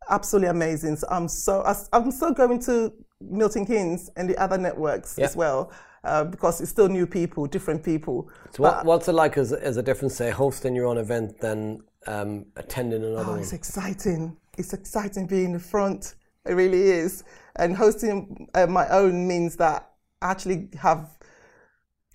absolutely 0.09 0.49
amazing. 0.49 0.95
So 0.97 1.07
I'm 1.09 1.27
so 1.27 1.63
I'm 1.93 2.11
so 2.11 2.33
going 2.33 2.59
to 2.61 2.91
Milton 3.21 3.65
Keynes 3.65 4.09
and 4.17 4.29
the 4.29 4.37
other 4.37 4.57
networks 4.57 5.15
Yeah. 5.17 5.25
as 5.25 5.35
well 5.35 5.71
uh, 6.07 6.23
because 6.23 6.61
it's 6.61 6.71
still 6.71 6.87
new 6.87 7.05
people, 7.05 7.45
different 7.47 7.83
people. 7.83 8.29
So 8.51 8.63
what, 8.63 8.85
what's 8.85 9.07
it 9.07 9.13
like 9.13 9.37
as, 9.37 9.51
as 9.53 9.77
a 9.77 9.83
difference, 9.83 10.15
say, 10.15 10.29
hosting 10.31 10.73
your 10.75 10.85
own 10.87 10.97
event 10.97 11.39
than 11.39 11.81
um, 12.07 12.45
attending 12.55 13.03
another 13.03 13.25
Oh, 13.27 13.31
one? 13.31 13.39
it's 13.39 13.53
exciting. 13.53 14.37
It's 14.57 14.73
exciting 14.73 15.27
being 15.27 15.45
in 15.45 15.53
the 15.53 15.59
front. 15.59 16.15
It 16.45 16.53
really 16.53 16.81
is. 16.81 17.23
And 17.57 17.75
hosting 17.75 18.47
uh, 18.55 18.67
my 18.67 18.87
own 18.89 19.27
means 19.27 19.57
that 19.57 19.89
I 20.21 20.31
actually 20.31 20.69
have. 20.79 21.09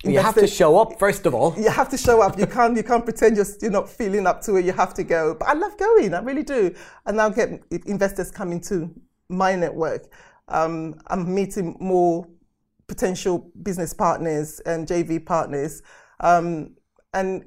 You 0.03 0.19
have 0.19 0.35
to 0.35 0.47
show 0.47 0.77
up, 0.81 0.99
first 0.99 1.25
of 1.25 1.33
all. 1.33 1.53
you 1.57 1.69
have 1.69 1.87
to 1.89 1.97
show 1.97 2.21
up. 2.21 2.37
You 2.37 2.45
can't 2.45 2.75
you 2.75 2.83
can't 2.83 3.05
pretend 3.05 3.37
you're, 3.37 3.45
you're 3.61 3.71
not 3.71 3.87
feeling 3.87 4.27
up 4.27 4.41
to 4.41 4.55
it. 4.57 4.65
You 4.65 4.73
have 4.73 4.93
to 4.95 5.03
go. 5.03 5.35
But 5.39 5.47
I 5.47 5.53
love 5.53 5.77
going. 5.77 6.13
I 6.13 6.19
really 6.19 6.43
do. 6.43 6.75
And 7.05 7.15
now 7.17 7.29
get 7.29 7.49
investors 7.85 8.29
coming 8.29 8.59
to 8.61 8.93
my 9.29 9.55
network. 9.55 10.03
Um, 10.49 10.95
I'm 11.07 11.33
meeting 11.33 11.77
more 11.79 12.27
potential 12.87 13.51
business 13.61 13.93
partners 13.93 14.59
and 14.65 14.87
JV 14.87 15.25
partners, 15.25 15.81
um, 16.19 16.75
and 17.13 17.45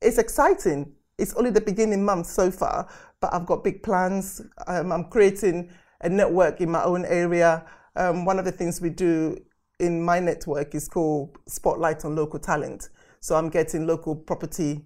it's 0.00 0.18
exciting. 0.18 0.92
It's 1.18 1.34
only 1.34 1.50
the 1.50 1.60
beginning 1.60 2.04
month 2.04 2.26
so 2.26 2.50
far, 2.50 2.88
but 3.20 3.32
I've 3.32 3.46
got 3.46 3.64
big 3.64 3.82
plans. 3.82 4.42
Um, 4.66 4.92
I'm 4.92 5.04
creating 5.04 5.70
a 6.00 6.08
network 6.08 6.60
in 6.60 6.70
my 6.70 6.82
own 6.84 7.04
area. 7.04 7.64
Um, 7.96 8.24
one 8.24 8.38
of 8.38 8.44
the 8.44 8.52
things 8.52 8.80
we 8.80 8.90
do 8.90 9.38
in 9.80 10.02
my 10.02 10.20
network 10.20 10.74
is 10.74 10.88
called 10.88 11.38
Spotlight 11.46 12.04
on 12.04 12.14
Local 12.14 12.38
Talent. 12.38 12.90
So 13.20 13.34
I'm 13.34 13.48
getting 13.48 13.86
local 13.86 14.14
property 14.14 14.84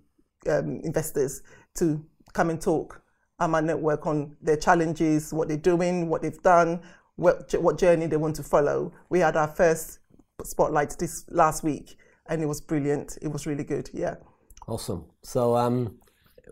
um, 0.49 0.81
investors 0.83 1.43
to 1.77 2.05
come 2.33 2.51
and 2.51 2.61
talk 2.61 3.03
at 3.41 3.51
my 3.51 3.61
network 3.61 4.07
on 4.07 4.37
their 4.41 4.57
challenges, 4.57 5.33
what 5.33 5.49
they're 5.49 5.57
doing, 5.57 6.09
what 6.09 6.23
they've 6.23 6.43
done, 6.43 6.81
what, 7.21 7.55
what 7.61 7.79
journey 7.79 8.07
they 8.07 8.17
want 8.17 8.35
to 8.37 8.43
follow. 8.43 8.93
We 9.11 9.21
had 9.21 9.37
our 9.37 9.49
first 9.49 9.99
spotlight 10.43 10.99
this 10.99 11.27
last 11.29 11.63
week, 11.63 11.99
and 12.29 12.43
it 12.43 12.47
was 12.47 12.61
brilliant. 12.63 13.19
It 13.21 13.29
was 13.29 13.47
really 13.47 13.65
good. 13.65 13.91
Yeah. 13.93 14.15
Awesome. 14.67 15.05
So, 15.23 15.55
um, 15.55 15.99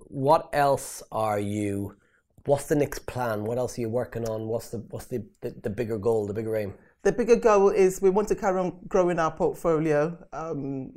what 0.09 0.51
else 0.53 1.03
are 1.11 1.41
you? 1.41 1.97
What's 2.45 2.67
the 2.67 2.75
next 2.75 3.07
plan? 3.07 3.45
What 3.45 3.57
else 3.57 3.79
are 3.79 3.81
you 3.81 3.89
working 3.89 4.29
on? 4.29 4.47
What's 4.47 4.69
the 4.69 4.79
what's 4.91 5.07
the, 5.07 5.25
the, 5.41 5.55
the 5.63 5.71
bigger 5.71 5.99
goal, 5.99 6.27
the 6.27 6.35
bigger 6.35 6.55
aim? 6.55 6.75
The 7.03 7.13
bigger 7.13 7.37
goal 7.37 7.71
is 7.71 8.03
we 8.03 8.11
want 8.11 8.29
to 8.29 8.35
carry 8.35 8.61
on 8.61 8.79
growing 8.89 9.19
our 9.19 9.31
portfolio, 9.31 10.19
um, 10.33 10.93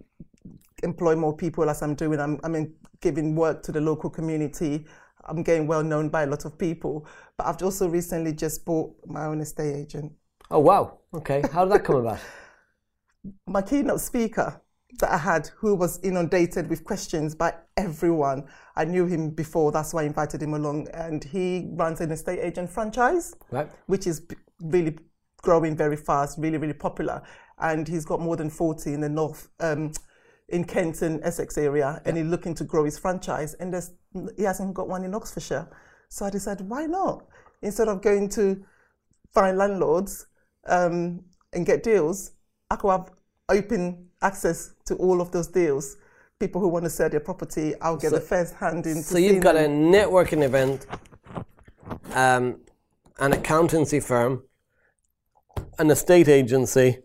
employ 0.83 1.15
more 1.15 1.35
people 1.35 1.69
as 1.69 1.81
I'm 1.81 1.95
doing. 1.95 2.19
I'm, 2.19 2.39
I'm 2.43 2.55
in, 2.55 2.73
giving 3.01 3.35
work 3.35 3.63
to 3.63 3.71
the 3.71 3.81
local 3.81 4.09
community. 4.09 4.85
I'm 5.25 5.43
getting 5.43 5.67
well 5.67 5.83
known 5.83 6.09
by 6.09 6.23
a 6.23 6.27
lot 6.27 6.45
of 6.45 6.57
people. 6.57 7.05
But 7.37 7.47
I've 7.47 7.61
also 7.61 7.87
recently 7.87 8.33
just 8.33 8.65
bought 8.65 8.93
my 9.05 9.25
own 9.25 9.41
estate 9.41 9.75
agent. 9.75 10.13
Oh 10.49 10.59
wow. 10.59 10.99
Okay. 11.13 11.43
How 11.51 11.65
did 11.65 11.73
that 11.73 11.83
come 11.83 11.97
about? 11.97 12.19
My 13.47 13.61
keynote 13.61 14.01
speaker 14.01 14.61
that 14.99 15.11
I 15.11 15.17
had, 15.17 15.47
who 15.55 15.75
was 15.75 15.99
inundated 16.03 16.69
with 16.69 16.83
questions 16.83 17.35
by 17.35 17.53
everyone, 17.77 18.45
I 18.75 18.85
knew 18.85 19.05
him 19.05 19.29
before, 19.29 19.71
that's 19.71 19.93
why 19.93 20.01
I 20.01 20.05
invited 20.05 20.41
him 20.41 20.53
along. 20.53 20.87
And 20.93 21.23
he 21.23 21.69
runs 21.73 22.01
an 22.01 22.11
estate 22.11 22.39
agent 22.39 22.69
franchise. 22.69 23.35
Right. 23.51 23.69
which 23.85 24.07
is 24.07 24.25
really 24.61 24.97
growing 25.41 25.75
very 25.75 25.97
fast, 25.97 26.37
really, 26.39 26.57
really 26.57 26.73
popular. 26.73 27.21
And 27.59 27.87
he's 27.87 28.05
got 28.05 28.19
more 28.19 28.35
than 28.35 28.49
40 28.49 28.93
in 28.93 29.01
the 29.01 29.09
north, 29.09 29.49
um, 29.59 29.91
in 30.51 30.63
Kent 30.63 31.01
and 31.01 31.23
Essex 31.23 31.57
area, 31.57 32.01
and 32.05 32.17
he's 32.17 32.25
looking 32.25 32.53
to 32.55 32.63
grow 32.63 32.83
his 32.85 32.97
franchise. 32.99 33.53
And 33.55 33.73
there's, 33.73 33.91
he 34.37 34.43
hasn't 34.43 34.73
got 34.73 34.87
one 34.87 35.03
in 35.03 35.15
Oxfordshire. 35.15 35.67
So 36.09 36.25
I 36.25 36.29
decided, 36.29 36.69
why 36.69 36.85
not? 36.85 37.25
Instead 37.61 37.87
of 37.87 38.01
going 38.01 38.29
to 38.29 38.63
find 39.33 39.57
landlords 39.57 40.27
um, 40.67 41.23
and 41.53 41.65
get 41.65 41.83
deals, 41.83 42.31
I 42.69 42.75
could 42.75 42.91
have 42.91 43.11
open 43.49 44.07
access 44.21 44.73
to 44.85 44.95
all 44.95 45.21
of 45.21 45.31
those 45.31 45.47
deals. 45.47 45.97
People 46.39 46.59
who 46.59 46.67
want 46.67 46.85
to 46.85 46.89
sell 46.89 47.09
their 47.09 47.19
property, 47.19 47.73
I'll 47.81 47.97
get 47.97 48.11
the 48.11 48.19
first 48.19 48.55
hand 48.55 48.85
in. 48.87 49.03
So 49.03 49.17
you've 49.17 49.43
got 49.43 49.55
a 49.55 49.67
networking 49.67 50.43
event, 50.43 50.85
um, 52.13 52.61
an 53.19 53.33
accountancy 53.33 53.99
firm, 53.99 54.43
an 55.77 55.91
estate 55.91 56.27
agency. 56.27 56.99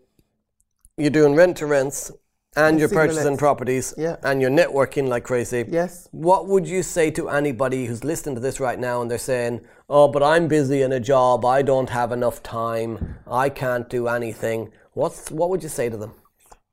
You're 0.97 1.11
doing 1.11 1.35
rent 1.35 1.59
to 1.59 1.67
rents, 1.67 2.11
and 2.57 2.79
you're 2.79 2.89
purchasing 2.89 3.37
properties, 3.37 3.95
Yeah. 3.97 4.17
and 4.23 4.41
you're 4.41 4.51
networking 4.51 5.09
like 5.09 5.25
crazy. 5.25 5.65
Yes. 5.69 6.09
What 6.13 6.47
would 6.49 6.67
you 6.67 6.83
say 6.83 7.11
to 7.13 7.29
anybody 7.29 7.87
who's 7.87 8.03
listening 8.05 8.35
to 8.37 8.41
this 8.41 8.59
right 8.61 8.79
now 8.79 9.01
and 9.03 9.11
they're 9.11 9.19
saying, 9.19 9.61
"Oh, 9.89 10.09
but 10.09 10.23
I'm 10.23 10.49
busy 10.49 10.83
in 10.83 10.93
a 10.93 11.01
job. 11.01 11.45
I 11.45 11.63
don't 11.63 11.91
have 11.91 12.13
enough 12.13 12.43
time. 12.43 13.17
I 13.27 13.49
can't 13.51 13.89
do 13.89 14.09
anything." 14.09 14.73
What's 14.95 15.31
what 15.31 15.51
would 15.51 15.63
you 15.63 15.69
say 15.69 15.89
to 15.91 15.97
them? 15.97 16.13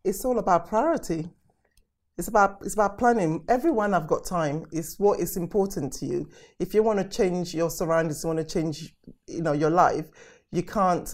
it's 0.06 0.25
all 0.25 0.38
about 0.38 0.68
priority. 0.68 1.30
It's 2.18 2.28
about 2.28 2.58
it's 2.62 2.74
about 2.74 2.98
planning. 2.98 3.44
Everyone 3.48 3.94
I've 3.94 4.06
got 4.08 4.25
time 4.25 4.66
is 4.72 4.96
what 5.00 5.20
is 5.20 5.38
important 5.38 5.94
to 5.94 6.06
you. 6.06 6.30
If 6.60 6.74
you 6.74 6.84
want 6.84 7.00
to 7.00 7.08
change 7.18 7.56
your 7.56 7.70
surroundings, 7.70 8.22
you 8.24 8.28
want 8.28 8.40
to 8.40 8.46
change, 8.46 8.94
you 9.28 9.42
know, 9.42 9.54
your 9.54 9.70
life, 9.70 10.08
you 10.52 10.62
can't 10.62 11.08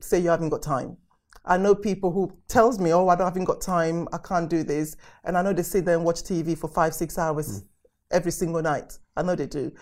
say 0.00 0.18
you 0.18 0.28
haven't 0.28 0.50
got 0.50 0.60
time. 0.62 0.96
I 1.44 1.56
know 1.56 1.74
people 1.74 2.12
who 2.12 2.32
tells 2.48 2.78
me, 2.78 2.92
"Oh, 2.92 3.08
I 3.08 3.16
don't 3.16 3.26
haven't 3.26 3.44
got 3.44 3.60
time. 3.60 4.08
I 4.12 4.18
can't 4.18 4.48
do 4.48 4.62
this," 4.62 4.96
and 5.24 5.36
I 5.36 5.42
know 5.42 5.52
they 5.52 5.62
sit 5.62 5.84
there 5.84 5.96
and 5.96 6.04
watch 6.04 6.22
TV 6.22 6.54
for 6.56 6.68
five, 6.68 6.94
six 6.94 7.18
hours 7.18 7.64
every 8.10 8.32
single 8.32 8.62
night. 8.62 8.98
I 9.16 9.22
know 9.22 9.34
they 9.34 9.46
do. 9.46 9.72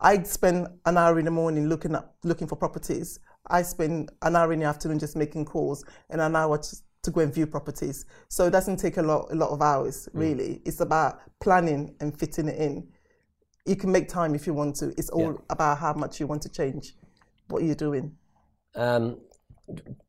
I 0.00 0.22
spend 0.22 0.68
an 0.86 0.96
hour 0.96 1.18
in 1.18 1.24
the 1.24 1.30
morning 1.30 1.68
looking 1.68 1.94
up, 1.94 2.16
looking 2.22 2.46
for 2.46 2.54
properties. 2.56 3.18
I 3.48 3.62
spend 3.62 4.12
an 4.22 4.36
hour 4.36 4.52
in 4.52 4.60
the 4.60 4.66
afternoon 4.66 4.98
just 4.98 5.16
making 5.16 5.46
calls, 5.46 5.84
and 6.10 6.20
an 6.20 6.36
hour 6.36 6.58
to, 6.58 6.76
to 7.02 7.10
go 7.10 7.20
and 7.20 7.34
view 7.34 7.46
properties. 7.46 8.04
So 8.28 8.46
it 8.46 8.50
doesn't 8.50 8.76
take 8.76 8.96
a 8.98 9.02
lot 9.02 9.32
a 9.32 9.34
lot 9.34 9.50
of 9.50 9.60
hours 9.60 10.08
really. 10.12 10.62
It's 10.64 10.80
about 10.80 11.20
planning 11.40 11.96
and 12.00 12.16
fitting 12.16 12.48
it 12.48 12.58
in. 12.58 12.88
You 13.66 13.76
can 13.76 13.90
make 13.90 14.08
time 14.08 14.34
if 14.34 14.46
you 14.46 14.54
want 14.54 14.76
to. 14.76 14.90
It's 14.96 15.10
all 15.10 15.42
about 15.50 15.78
how 15.78 15.94
much 15.94 16.20
you 16.20 16.26
want 16.26 16.42
to 16.42 16.48
change 16.48 16.94
what 17.48 17.64
you're 17.64 17.74
doing. 17.74 18.16
Um, 18.74 19.18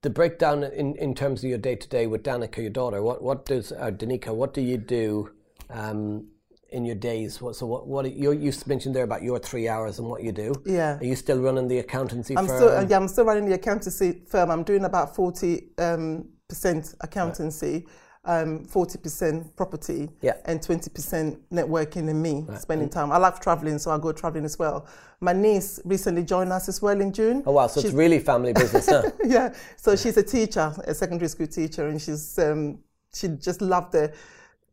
the 0.01 0.09
breakdown 0.09 0.63
in, 0.63 0.95
in 0.95 1.13
terms 1.13 1.43
of 1.43 1.49
your 1.49 1.57
day 1.57 1.75
to 1.75 1.87
day 1.87 2.07
with 2.07 2.23
Danica, 2.23 2.57
your 2.57 2.69
daughter. 2.69 3.01
What 3.01 3.21
what 3.21 3.45
does 3.45 3.71
uh, 3.71 3.91
Danica? 3.91 4.33
What 4.33 4.53
do 4.53 4.61
you 4.61 4.77
do 4.77 5.31
um, 5.69 6.27
in 6.71 6.85
your 6.85 6.95
days? 6.95 7.41
What, 7.41 7.55
so 7.55 7.65
what 7.65 7.87
what 7.87 8.11
you 8.11 8.31
you 8.31 8.53
mentioned 8.65 8.95
there 8.95 9.03
about 9.03 9.23
your 9.23 9.39
three 9.39 9.67
hours 9.67 9.99
and 9.99 10.07
what 10.07 10.23
you 10.23 10.31
do? 10.31 10.53
Yeah. 10.65 10.97
Are 10.97 11.03
you 11.03 11.15
still 11.15 11.39
running 11.39 11.67
the 11.67 11.79
accountancy 11.79 12.37
I'm 12.37 12.47
firm? 12.47 12.57
still 12.57 12.69
uh, 12.69 12.85
yeah, 12.87 12.97
I'm 12.97 13.07
still 13.07 13.25
running 13.25 13.45
the 13.45 13.55
accountancy 13.55 14.21
firm. 14.27 14.51
I'm 14.51 14.63
doing 14.63 14.85
about 14.85 15.15
forty 15.15 15.69
um, 15.77 16.29
percent 16.47 16.95
accountancy, 17.01 17.85
um, 18.25 18.63
forty 18.65 18.97
percent 18.97 19.55
property, 19.55 20.09
Yeah. 20.21 20.33
and 20.45 20.61
twenty 20.61 20.89
percent 20.89 21.39
networking 21.51 22.09
and 22.09 22.21
me 22.21 22.45
spending 22.59 22.89
time. 22.89 23.11
I 23.11 23.17
love 23.17 23.39
traveling, 23.39 23.79
so 23.79 23.91
I 23.91 23.97
go 23.97 24.11
traveling 24.11 24.45
as 24.45 24.59
well. 24.59 24.85
My 25.21 25.33
niece 25.33 25.79
recently 25.85 26.23
joined 26.23 26.51
us 26.51 26.69
as 26.69 26.81
well 26.81 26.99
in 27.01 27.11
June. 27.13 27.43
oh 27.45 27.51
wow, 27.53 27.67
so 27.67 27.79
it's 27.79 27.93
really 27.93 28.19
family 28.19 28.53
business, 28.53 28.87
huh? 28.89 29.09
yeah, 29.25 29.53
so 29.77 29.95
she's 29.95 30.17
a 30.17 30.23
teacher, 30.23 30.73
a 30.85 30.93
secondary 30.93 31.29
school 31.29 31.47
teacher, 31.47 31.87
and 31.87 32.01
she's 32.01 32.37
um, 32.39 32.79
she 33.13 33.27
just 33.29 33.61
loved 33.61 33.93
the 33.93 34.13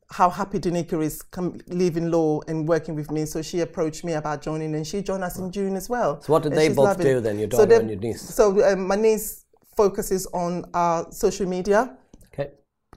how 0.08 0.30
happy 0.30 0.60
Danica 0.60 1.02
is 1.02 1.20
come, 1.22 1.58
leaving 1.66 2.12
law 2.12 2.40
and 2.46 2.68
working 2.68 2.94
with 2.94 3.10
me. 3.10 3.26
So 3.26 3.42
she 3.42 3.60
approached 3.60 4.04
me 4.04 4.12
about 4.12 4.40
joining, 4.42 4.74
and 4.74 4.86
she 4.86 5.02
joined 5.02 5.24
us 5.24 5.38
in 5.38 5.50
June 5.50 5.74
as 5.76 5.88
well. 5.88 6.20
So 6.20 6.32
what 6.32 6.42
did 6.44 6.52
And 6.52 6.60
they 6.60 6.68
both 6.68 6.84
loving 6.84 7.06
do 7.06 7.20
then, 7.20 7.38
your 7.38 7.48
daughter 7.48 7.66
they- 7.66 7.76
and 7.76 7.90
your 7.90 7.98
niece? 7.98 8.22
So 8.22 8.64
um, 8.72 8.86
my 8.86 8.94
niece 8.96 9.44
focuses 9.76 10.26
on 10.32 10.64
our 10.74 11.10
social 11.12 11.46
media. 11.46 11.96
Okay. 12.32 12.50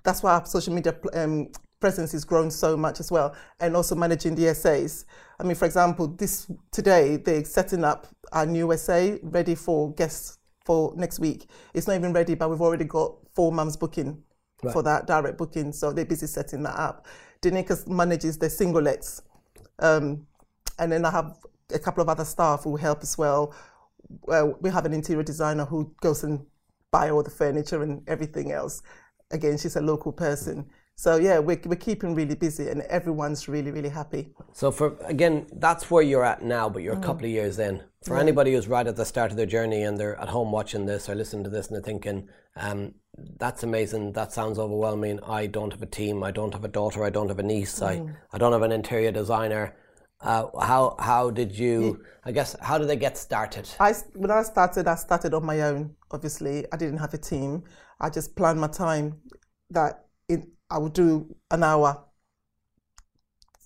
That's 0.09 0.23
why 0.23 0.33
our 0.33 0.45
social 0.47 0.73
media 0.73 0.95
um, 1.13 1.51
presence 1.79 2.13
has 2.13 2.25
grown 2.25 2.49
so 2.49 2.75
much 2.75 2.99
as 2.99 3.11
well, 3.11 3.35
and 3.59 3.75
also 3.75 3.93
managing 3.93 4.33
the 4.33 4.55
SAs. 4.55 5.05
I 5.39 5.43
mean, 5.43 5.53
for 5.53 5.65
example, 5.65 6.07
this 6.07 6.49
today 6.71 7.17
they're 7.17 7.43
setting 7.43 7.83
up 7.83 8.07
our 8.31 8.47
new 8.47 8.75
SA 8.75 9.17
ready 9.21 9.53
for 9.53 9.93
guests 9.93 10.39
for 10.65 10.95
next 10.95 11.19
week. 11.19 11.45
It's 11.75 11.85
not 11.85 11.93
even 11.93 12.11
ready, 12.11 12.33
but 12.33 12.49
we've 12.49 12.59
already 12.59 12.85
got 12.85 13.17
four 13.35 13.51
mums 13.51 13.77
booking 13.77 14.23
for 14.73 14.81
that 14.81 15.05
direct 15.05 15.37
booking, 15.37 15.71
so 15.71 15.93
they're 15.93 16.05
busy 16.05 16.25
setting 16.25 16.63
that 16.63 16.79
up. 16.79 17.05
Danica 17.43 17.87
manages 17.87 18.39
the 18.39 18.49
single 18.49 18.81
lets, 18.81 19.21
um, 19.77 20.25
and 20.79 20.91
then 20.91 21.05
I 21.05 21.11
have 21.11 21.37
a 21.71 21.77
couple 21.77 22.01
of 22.01 22.09
other 22.09 22.25
staff 22.25 22.63
who 22.63 22.77
help 22.77 23.03
as 23.03 23.15
well. 23.15 23.53
Well, 24.21 24.57
we 24.59 24.71
have 24.71 24.87
an 24.87 24.93
interior 24.93 25.21
designer 25.21 25.65
who 25.65 25.93
goes 26.01 26.23
and 26.23 26.47
buy 26.89 27.11
all 27.11 27.21
the 27.21 27.29
furniture 27.29 27.83
and 27.83 28.01
everything 28.09 28.51
else. 28.51 28.81
Again, 29.31 29.57
she's 29.57 29.75
a 29.75 29.81
local 29.81 30.11
person. 30.11 30.65
So 30.95 31.15
yeah, 31.17 31.39
we're, 31.39 31.61
we're 31.65 31.75
keeping 31.75 32.13
really 32.15 32.35
busy 32.35 32.67
and 32.69 32.81
everyone's 32.83 33.47
really, 33.47 33.71
really 33.71 33.89
happy. 33.89 34.33
So 34.53 34.69
for 34.71 34.97
again, 35.05 35.45
that's 35.53 35.89
where 35.89 36.03
you're 36.03 36.25
at 36.25 36.41
now, 36.43 36.67
but 36.67 36.81
you're 36.83 36.95
Mm. 36.95 37.03
a 37.03 37.05
couple 37.05 37.25
of 37.25 37.31
years 37.31 37.59
in. 37.59 37.83
For 38.03 38.17
anybody 38.17 38.53
who's 38.53 38.67
right 38.67 38.87
at 38.87 38.95
the 38.95 39.05
start 39.05 39.29
of 39.31 39.37
their 39.37 39.45
journey 39.45 39.83
and 39.83 39.97
they're 39.97 40.19
at 40.19 40.29
home 40.29 40.51
watching 40.51 40.85
this 40.85 41.07
or 41.09 41.15
listening 41.15 41.43
to 41.43 41.49
this 41.49 41.67
and 41.67 41.75
they're 41.75 41.81
thinking, 41.83 42.27
um, 42.55 42.93
"That's 43.37 43.61
amazing. 43.63 44.13
That 44.13 44.31
sounds 44.33 44.57
overwhelming. 44.57 45.19
I 45.23 45.47
don't 45.47 45.71
have 45.73 45.81
a 45.81 45.85
team. 45.99 46.23
I 46.23 46.31
don't 46.31 46.53
have 46.53 46.63
a 46.65 46.69
daughter. 46.69 47.03
I 47.03 47.09
don't 47.09 47.27
have 47.29 47.39
a 47.39 47.43
niece. 47.43 47.79
Mm. 47.79 47.87
I, 47.87 47.93
I 48.33 48.37
don't 48.37 48.51
have 48.53 48.63
an 48.63 48.71
interior 48.71 49.11
designer. 49.11 49.75
Uh, 50.21 50.47
how 50.59 50.95
how 50.99 51.29
did 51.29 51.51
you? 51.57 52.03
I 52.25 52.31
guess 52.31 52.55
how 52.61 52.77
did 52.77 52.87
they 52.89 52.97
get 52.97 53.17
started? 53.17 53.69
I 53.79 53.93
when 54.15 54.31
I 54.31 54.43
started, 54.43 54.87
I 54.87 54.95
started 54.95 55.33
on 55.33 55.45
my 55.45 55.61
own. 55.61 55.95
Obviously, 56.11 56.65
I 56.73 56.77
didn't 56.77 56.97
have 56.97 57.13
a 57.13 57.17
team. 57.17 57.63
I 57.99 58.09
just 58.09 58.35
planned 58.35 58.59
my 58.59 58.67
time 58.67 59.19
that 59.71 60.05
it, 60.27 60.47
I 60.69 60.77
would 60.77 60.93
do 60.93 61.35
an 61.51 61.63
hour 61.63 62.03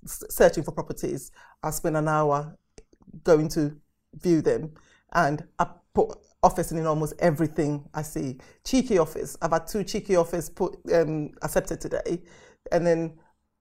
searching 0.06 0.64
for 0.64 0.72
properties. 0.72 1.32
I 1.62 1.70
spend 1.72 1.98
an 1.98 2.08
hour 2.08 2.58
going 3.24 3.48
to 3.50 3.76
view 4.16 4.42
them, 4.42 4.74
and 5.14 5.44
I 5.60 5.68
put 5.94 6.18
offers 6.42 6.72
in 6.72 6.86
almost 6.86 7.14
everything 7.20 7.88
I 7.94 8.02
see. 8.02 8.38
Cheeky 8.66 8.98
office. 8.98 9.38
I've 9.42 9.52
had 9.52 9.68
two 9.68 9.84
cheeky 9.84 10.16
offers 10.16 10.50
put 10.50 10.78
um, 10.94 11.32
accepted 11.42 11.80
today, 11.80 12.22
and 12.72 12.86
then 12.86 13.14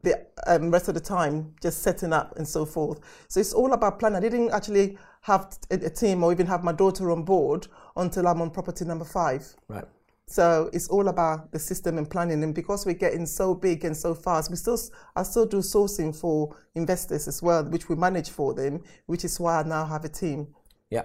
the 0.02 0.26
um, 0.48 0.70
rest 0.70 0.88
of 0.88 0.94
the 0.94 1.00
time 1.00 1.54
just 1.62 1.82
setting 1.82 2.12
up 2.12 2.36
and 2.36 2.46
so 2.46 2.64
forth. 2.64 3.00
So 3.28 3.38
it's 3.38 3.52
all 3.52 3.72
about 3.72 3.98
planning. 3.98 4.16
I 4.16 4.20
didn't 4.20 4.50
actually 4.50 4.98
have 5.22 5.56
a, 5.70 5.74
a 5.74 5.90
team 5.90 6.24
or 6.24 6.32
even 6.32 6.46
have 6.46 6.64
my 6.64 6.72
daughter 6.72 7.10
on 7.12 7.22
board 7.22 7.68
until 7.96 8.26
I'm 8.26 8.40
on 8.40 8.50
property 8.50 8.84
number 8.84 9.04
five. 9.04 9.46
Right. 9.68 9.84
So 10.26 10.70
it's 10.72 10.88
all 10.88 11.08
about 11.08 11.52
the 11.52 11.58
system 11.58 11.98
and 11.98 12.08
planning. 12.08 12.42
And 12.42 12.54
because 12.54 12.86
we're 12.86 12.94
getting 12.94 13.26
so 13.26 13.54
big 13.54 13.84
and 13.84 13.96
so 13.96 14.14
fast, 14.14 14.50
we 14.50 14.56
still 14.56 14.78
I 15.14 15.24
still 15.24 15.46
do 15.46 15.58
sourcing 15.58 16.14
for 16.18 16.56
investors 16.74 17.28
as 17.28 17.42
well, 17.42 17.64
which 17.64 17.88
we 17.88 17.96
manage 17.96 18.30
for 18.30 18.54
them, 18.54 18.82
which 19.06 19.24
is 19.24 19.38
why 19.38 19.60
I 19.60 19.62
now 19.64 19.84
have 19.84 20.04
a 20.04 20.08
team. 20.08 20.48
Yeah. 20.90 21.04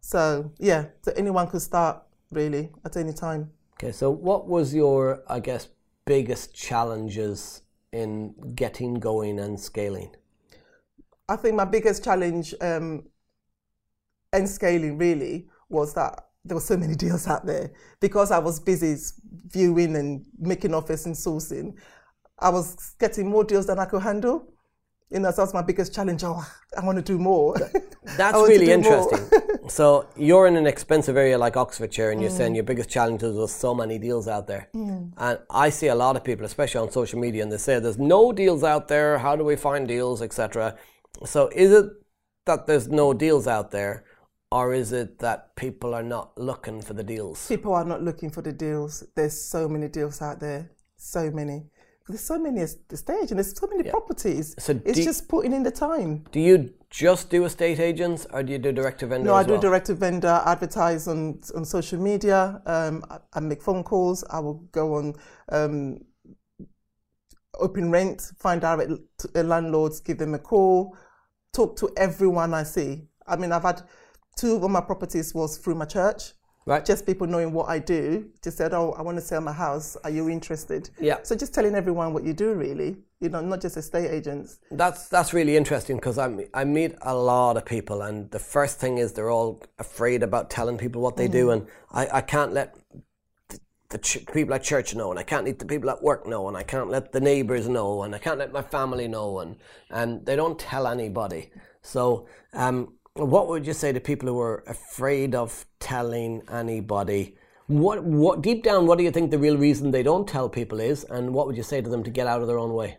So 0.00 0.52
yeah, 0.58 0.86
so 1.02 1.12
anyone 1.16 1.46
could 1.48 1.62
start 1.62 2.02
really 2.30 2.70
at 2.84 2.96
any 2.96 3.12
time. 3.12 3.50
Okay. 3.74 3.92
So 3.92 4.10
what 4.10 4.48
was 4.48 4.74
your, 4.74 5.22
I 5.28 5.40
guess, 5.40 5.68
biggest 6.04 6.54
challenges 6.54 7.62
in 7.92 8.34
getting 8.54 8.94
going 8.94 9.38
and 9.38 9.58
scaling? 9.58 10.14
I 11.28 11.36
think 11.36 11.54
my 11.54 11.64
biggest 11.64 12.02
challenge 12.02 12.54
um, 12.60 13.04
and 14.32 14.48
scaling 14.48 14.98
really 14.98 15.48
was 15.68 15.94
that 15.94 16.27
there 16.44 16.56
were 16.56 16.60
so 16.60 16.76
many 16.76 16.94
deals 16.94 17.26
out 17.26 17.46
there 17.46 17.70
because 18.00 18.30
I 18.30 18.38
was 18.38 18.60
busy 18.60 18.96
viewing 19.46 19.96
and 19.96 20.24
making 20.38 20.74
offers 20.74 21.06
and 21.06 21.14
sourcing. 21.14 21.74
I 22.38 22.50
was 22.50 22.94
getting 22.98 23.28
more 23.28 23.44
deals 23.44 23.66
than 23.66 23.78
I 23.78 23.84
could 23.84 24.02
handle. 24.02 24.46
You 25.10 25.20
know, 25.20 25.30
so 25.30 25.42
that's 25.42 25.54
my 25.54 25.62
biggest 25.62 25.94
challenge. 25.94 26.22
Oh, 26.22 26.46
I 26.76 26.84
want 26.84 26.96
to 26.96 27.02
do 27.02 27.18
more. 27.18 27.56
That's 28.18 28.36
really 28.36 28.70
interesting. 28.70 29.20
so 29.68 30.06
you're 30.16 30.46
in 30.46 30.56
an 30.56 30.66
expensive 30.66 31.16
area 31.16 31.38
like 31.38 31.56
Oxfordshire, 31.56 32.10
and 32.10 32.20
you're 32.20 32.30
mm. 32.30 32.36
saying 32.36 32.54
your 32.54 32.64
biggest 32.64 32.90
challenge 32.90 33.22
is 33.22 33.34
there's 33.34 33.50
so 33.50 33.74
many 33.74 33.98
deals 33.98 34.28
out 34.28 34.46
there. 34.46 34.68
Mm. 34.74 35.12
And 35.16 35.38
I 35.48 35.70
see 35.70 35.86
a 35.86 35.94
lot 35.94 36.16
of 36.16 36.24
people, 36.24 36.44
especially 36.44 36.82
on 36.82 36.90
social 36.90 37.18
media, 37.18 37.42
and 37.42 37.50
they 37.50 37.56
say 37.56 37.78
there's 37.78 37.98
no 37.98 38.32
deals 38.32 38.62
out 38.62 38.88
there. 38.88 39.16
How 39.16 39.34
do 39.34 39.44
we 39.44 39.56
find 39.56 39.88
deals, 39.88 40.20
etc. 40.20 40.76
So 41.24 41.48
is 41.54 41.72
it 41.72 41.86
that 42.44 42.66
there's 42.66 42.88
no 42.88 43.14
deals 43.14 43.46
out 43.46 43.70
there, 43.70 44.04
or 44.50 44.72
is 44.72 44.92
it 44.92 45.18
that 45.18 45.54
people 45.56 45.94
are 45.94 46.02
not 46.02 46.36
looking 46.38 46.80
for 46.80 46.94
the 46.94 47.04
deals? 47.04 47.46
People 47.48 47.74
are 47.74 47.84
not 47.84 48.02
looking 48.02 48.30
for 48.30 48.42
the 48.42 48.52
deals. 48.52 49.04
There's 49.14 49.38
so 49.38 49.68
many 49.68 49.88
deals 49.88 50.22
out 50.22 50.40
there, 50.40 50.70
so 50.96 51.30
many. 51.30 51.64
There's 52.08 52.24
so 52.24 52.38
many 52.38 52.62
at 52.62 52.70
the 52.88 52.96
stage, 52.96 53.30
and 53.30 53.38
there's 53.38 53.54
so 53.54 53.66
many 53.66 53.84
yeah. 53.84 53.90
properties. 53.90 54.54
So 54.58 54.80
it's 54.86 55.04
just 55.04 55.28
putting 55.28 55.52
in 55.52 55.62
the 55.62 55.70
time. 55.70 56.24
Do 56.32 56.40
you 56.40 56.72
just 56.88 57.28
do 57.28 57.44
estate 57.44 57.78
agents, 57.78 58.26
or 58.32 58.42
do 58.42 58.52
you 58.52 58.58
do 58.58 58.72
direct 58.72 59.00
to 59.00 59.06
vendor? 59.06 59.26
No, 59.26 59.34
I 59.34 59.42
do 59.42 59.52
well? 59.52 59.60
direct 59.60 59.86
to 59.88 59.94
vendor. 59.94 60.42
Advertise 60.46 61.06
on 61.06 61.40
on 61.54 61.66
social 61.66 62.00
media. 62.00 62.62
Um, 62.64 63.04
I, 63.10 63.18
I, 63.34 63.40
make 63.40 63.60
phone 63.60 63.84
calls. 63.84 64.24
I 64.30 64.38
will 64.38 64.64
go 64.72 64.94
on. 64.94 65.14
Um, 65.50 66.00
OpenRent, 67.56 68.36
find 68.38 68.60
direct 68.60 68.92
landlords, 69.34 70.00
give 70.00 70.18
them 70.18 70.32
a 70.34 70.38
call, 70.38 70.96
talk 71.52 71.76
to 71.76 71.90
everyone 71.96 72.54
I 72.54 72.62
see. 72.62 73.08
I 73.26 73.36
mean, 73.36 73.52
I've 73.52 73.64
had 73.64 73.82
two 74.38 74.54
of 74.56 74.70
my 74.70 74.80
properties 74.80 75.34
was 75.34 75.58
through 75.58 75.74
my 75.74 75.84
church. 75.84 76.32
Right. 76.66 76.84
Just 76.84 77.06
people 77.06 77.26
knowing 77.26 77.54
what 77.54 77.70
I 77.70 77.78
do. 77.78 78.28
Just 78.44 78.58
said, 78.58 78.74
oh, 78.74 78.94
I 78.98 79.00
want 79.00 79.16
to 79.16 79.24
sell 79.24 79.40
my 79.40 79.54
house. 79.54 79.96
Are 80.04 80.10
you 80.10 80.28
interested? 80.28 80.90
Yeah. 81.00 81.16
So 81.22 81.34
just 81.34 81.54
telling 81.54 81.74
everyone 81.74 82.12
what 82.12 82.24
you 82.24 82.34
do, 82.34 82.52
really. 82.52 82.98
You 83.20 83.30
know, 83.30 83.40
not 83.40 83.62
just 83.62 83.78
estate 83.78 84.10
agents. 84.10 84.58
That's 84.70 85.08
that's 85.08 85.32
really 85.32 85.56
interesting 85.56 85.96
because 85.96 86.18
I 86.18 86.28
I 86.52 86.64
meet 86.64 86.94
a 87.00 87.14
lot 87.14 87.56
of 87.56 87.64
people, 87.64 88.02
and 88.02 88.30
the 88.30 88.38
first 88.38 88.78
thing 88.78 88.98
is 88.98 89.14
they're 89.14 89.30
all 89.30 89.62
afraid 89.78 90.22
about 90.22 90.50
telling 90.50 90.76
people 90.76 91.00
what 91.00 91.16
they 91.16 91.26
mm. 91.26 91.32
do, 91.32 91.50
and 91.50 91.66
I, 91.90 92.18
I 92.18 92.20
can't 92.20 92.52
let 92.52 92.76
the, 93.48 93.58
the 93.88 93.98
ch- 93.98 94.26
people 94.32 94.54
at 94.54 94.62
church 94.62 94.94
know, 94.94 95.10
and 95.10 95.18
I 95.18 95.24
can't 95.24 95.46
let 95.46 95.58
the 95.58 95.64
people 95.64 95.90
at 95.90 96.02
work 96.02 96.28
know, 96.28 96.46
and 96.48 96.56
I 96.56 96.62
can't 96.62 96.90
let 96.90 97.10
the 97.12 97.20
neighbors 97.20 97.66
know, 97.66 98.02
and 98.02 98.14
I 98.14 98.18
can't 98.18 98.38
let 98.38 98.52
my 98.52 98.62
family 98.62 99.08
know, 99.08 99.40
and 99.40 99.56
and 99.90 100.24
they 100.26 100.36
don't 100.36 100.58
tell 100.58 100.86
anybody. 100.86 101.50
So 101.82 102.28
um, 102.52 102.97
what 103.18 103.48
would 103.48 103.66
you 103.66 103.72
say 103.72 103.92
to 103.92 104.00
people 104.00 104.28
who 104.28 104.40
are 104.40 104.62
afraid 104.66 105.34
of 105.34 105.66
telling 105.80 106.42
anybody? 106.50 107.36
What, 107.66 108.04
what 108.04 108.42
deep 108.42 108.62
down, 108.62 108.86
what 108.86 108.96
do 108.96 109.04
you 109.04 109.10
think 109.10 109.30
the 109.30 109.38
real 109.38 109.56
reason 109.56 109.90
they 109.90 110.02
don't 110.02 110.26
tell 110.26 110.48
people 110.48 110.80
is, 110.80 111.04
and 111.04 111.34
what 111.34 111.46
would 111.46 111.56
you 111.56 111.62
say 111.62 111.80
to 111.80 111.90
them 111.90 112.02
to 112.04 112.10
get 112.10 112.26
out 112.26 112.40
of 112.40 112.46
their 112.46 112.58
own 112.58 112.72
way? 112.74 112.98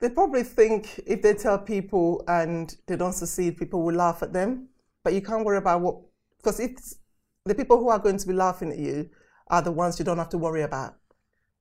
They 0.00 0.10
probably 0.10 0.42
think 0.42 1.00
if 1.06 1.22
they 1.22 1.34
tell 1.34 1.58
people 1.58 2.22
and 2.28 2.74
they 2.86 2.96
don't 2.96 3.12
succeed, 3.12 3.56
people 3.56 3.82
will 3.82 3.94
laugh 3.94 4.22
at 4.22 4.32
them. 4.32 4.68
But 5.02 5.14
you 5.14 5.22
can't 5.22 5.44
worry 5.44 5.58
about 5.58 5.80
what, 5.80 5.96
because 6.36 6.60
it's 6.60 6.96
the 7.46 7.54
people 7.54 7.78
who 7.78 7.88
are 7.88 7.98
going 7.98 8.18
to 8.18 8.26
be 8.26 8.34
laughing 8.34 8.70
at 8.70 8.78
you 8.78 9.08
are 9.48 9.62
the 9.62 9.72
ones 9.72 9.98
you 9.98 10.04
don't 10.04 10.18
have 10.18 10.28
to 10.30 10.38
worry 10.38 10.62
about. 10.62 10.96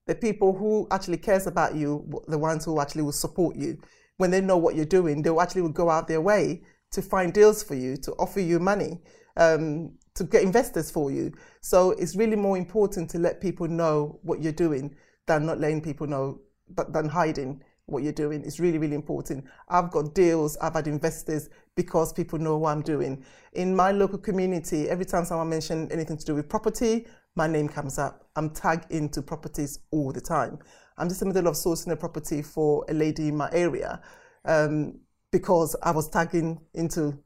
The 0.06 0.16
people 0.16 0.58
who 0.58 0.88
actually 0.92 1.18
cares 1.18 1.48
about 1.48 1.76
you, 1.76 2.22
the 2.28 2.38
ones 2.38 2.66
who 2.66 2.80
actually 2.82 3.04
will 3.04 3.12
support 3.12 3.56
you. 3.56 3.78
When 4.18 4.32
they 4.32 4.42
know 4.42 4.58
what 4.58 4.76
you're 4.76 4.86
doing, 4.86 5.22
they'll 5.22 5.42
actually 5.42 5.62
will 5.62 5.70
go 5.70 5.90
out 5.90 6.08
their 6.08 6.22
way 6.22 6.64
to 6.92 7.02
find 7.02 7.34
deals 7.34 7.64
for 7.64 7.76
you, 7.76 7.98
to 7.98 8.12
offer 8.14 8.40
you 8.40 8.60
money, 8.60 9.00
um, 9.38 9.94
to 10.16 10.24
get 10.24 10.44
investors 10.44 10.92
for 10.92 11.12
you. 11.12 11.32
So 11.62 11.92
it's 11.92 12.16
really 12.16 12.36
more 12.36 12.58
important 12.58 13.10
to 13.12 13.20
let 13.20 13.42
people 13.42 13.68
know 13.68 14.20
what 14.24 14.42
you're 14.42 14.52
doing 14.52 14.96
than 15.28 15.46
not 15.46 15.60
letting 15.60 15.82
people 15.82 16.08
know, 16.08 16.40
but 16.70 16.92
than 16.94 17.08
hiding 17.08 17.64
what 17.86 18.04
you're 18.04 18.14
doing. 18.14 18.44
It's 18.44 18.60
really, 18.60 18.78
really 18.78 18.96
important. 18.96 19.46
I've 19.68 19.92
got 19.92 20.14
deals, 20.14 20.58
I've 20.58 20.74
had 20.74 20.88
investors 20.88 21.50
because 21.76 22.14
people 22.14 22.40
know 22.40 22.58
what 22.58 22.72
I'm 22.72 22.82
doing. 22.82 23.24
In 23.54 23.76
my 23.76 23.92
local 23.92 24.20
community, 24.20 24.90
every 24.90 25.06
time 25.06 25.26
someone 25.26 25.50
mentions 25.50 25.92
anything 25.92 26.18
to 26.18 26.26
do 26.26 26.36
with 26.36 26.50
property, 26.50 27.08
my 27.36 27.48
name 27.48 27.68
comes 27.68 27.98
up. 27.98 28.28
I'm 28.36 28.50
tagged 28.50 28.92
into 28.92 29.22
properties 29.22 29.80
all 29.92 30.12
the 30.12 30.22
time. 30.22 30.60
I'm 30.98 31.08
just 31.08 31.22
in 31.22 31.30
the 31.30 31.34
middle 31.34 31.50
of 31.50 31.56
sourcing 31.56 31.92
a 31.92 31.96
property 31.96 32.42
for 32.42 32.86
a 32.90 32.94
lady 32.94 33.30
in 33.30 33.38
my 33.38 33.50
area. 33.52 34.02
Um, 34.46 35.00
because 35.32 35.76
I 35.84 35.92
was 35.92 36.10
tagging 36.10 36.60
into 36.74 37.20